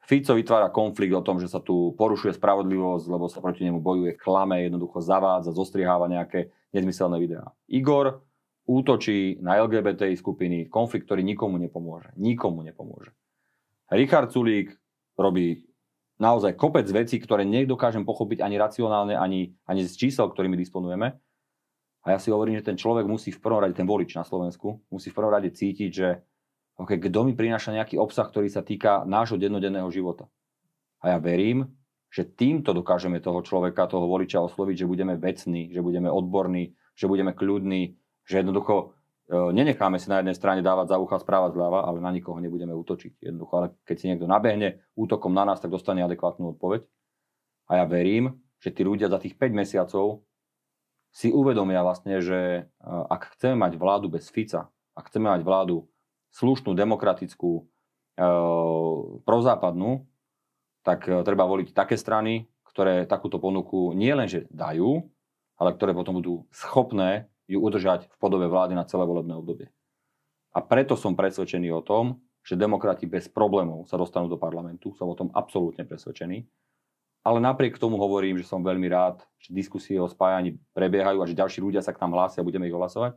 [0.07, 4.19] Fico vytvára konflikt o tom, že sa tu porušuje spravodlivosť, lebo sa proti nemu bojuje,
[4.19, 7.47] klame, jednoducho zavádza, zostrieháva nejaké nezmyselné videá.
[7.71, 8.27] Igor
[8.71, 12.15] útočí na LGBT skupiny, konflikt, ktorý nikomu nepomôže.
[12.15, 13.11] Nikomu nepomôže.
[13.91, 14.71] Richard Sulík
[15.19, 15.67] robí
[16.23, 21.19] naozaj kopec vecí, ktoré nedokážem pochopiť ani racionálne, ani, ani z čísel, ktorými disponujeme.
[22.01, 24.81] A ja si hovorím, že ten človek musí v prvom rade, ten volič na Slovensku,
[24.89, 26.09] musí v prvom rade cítiť, že
[26.79, 30.31] okay, kto mi prináša nejaký obsah, ktorý sa týka nášho dennodenného života.
[31.03, 31.69] A ja verím,
[32.09, 37.07] že týmto dokážeme toho človeka, toho voliča osloviť, že budeme vecní, že budeme odborní, že
[37.07, 38.01] budeme kľudní,
[38.31, 38.95] že jednoducho
[39.31, 42.75] E, nenecháme si na jednej strane dávať za ucha správa zľava, ale na nikoho nebudeme
[42.75, 43.23] útočiť.
[43.23, 46.83] Jednoducho, ale keď si niekto nabehne útokom na nás, tak dostane adekvátnu odpoveď.
[47.71, 50.27] A ja verím, že tí ľudia za tých 5 mesiacov
[51.15, 54.67] si uvedomia vlastne, že e, ak chceme mať vládu bez Fica,
[54.99, 55.87] ak chceme mať vládu
[56.35, 57.63] slušnú, demokratickú, e,
[59.23, 60.11] prozápadnú,
[60.83, 65.07] tak treba voliť také strany, ktoré takúto ponuku nie len, že dajú,
[65.55, 69.75] ale ktoré potom budú schopné ju udržať v podobe vlády na celé volebné obdobie.
[70.55, 74.95] A preto som presvedčený o tom, že demokrati bez problémov sa dostanú do parlamentu.
[74.95, 76.47] Som o tom absolútne presvedčený.
[77.21, 81.37] Ale napriek tomu hovorím, že som veľmi rád, že diskusie o spájaní prebiehajú a že
[81.37, 83.13] ďalší ľudia sa k nám hlásia a budeme ich hlasovať.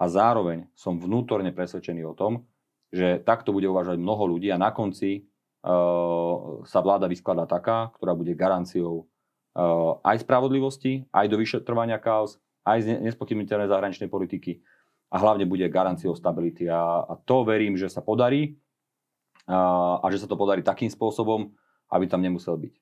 [0.00, 2.48] A zároveň som vnútorne presvedčený o tom,
[2.88, 8.16] že takto bude uvažovať mnoho ľudí a na konci uh, sa vláda vyskladá taká, ktorá
[8.16, 14.60] bude garanciou uh, aj spravodlivosti, aj do vyšetrovania kaos, aj z nespochybniteľnej zahraničnej politiky
[15.08, 16.68] a hlavne bude garanciou stability.
[16.68, 18.60] A, a to verím, že sa podarí
[19.48, 21.48] a, a že sa to podarí takým spôsobom,
[21.88, 22.74] aby tam nemusel byť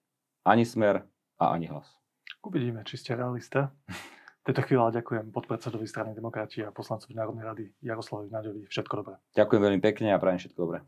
[0.47, 1.03] ani smer
[1.39, 1.87] a ani hlas.
[2.47, 3.75] Uvidíme, či ste realista.
[4.47, 8.63] V tejto chvíľa ďakujem podpredsedovi strany demokrati a poslancovi Národnej rady Jaroslavovi Naďovi.
[8.71, 9.15] Všetko dobré.
[9.35, 10.79] Ďakujem veľmi pekne a prajem všetko dobré.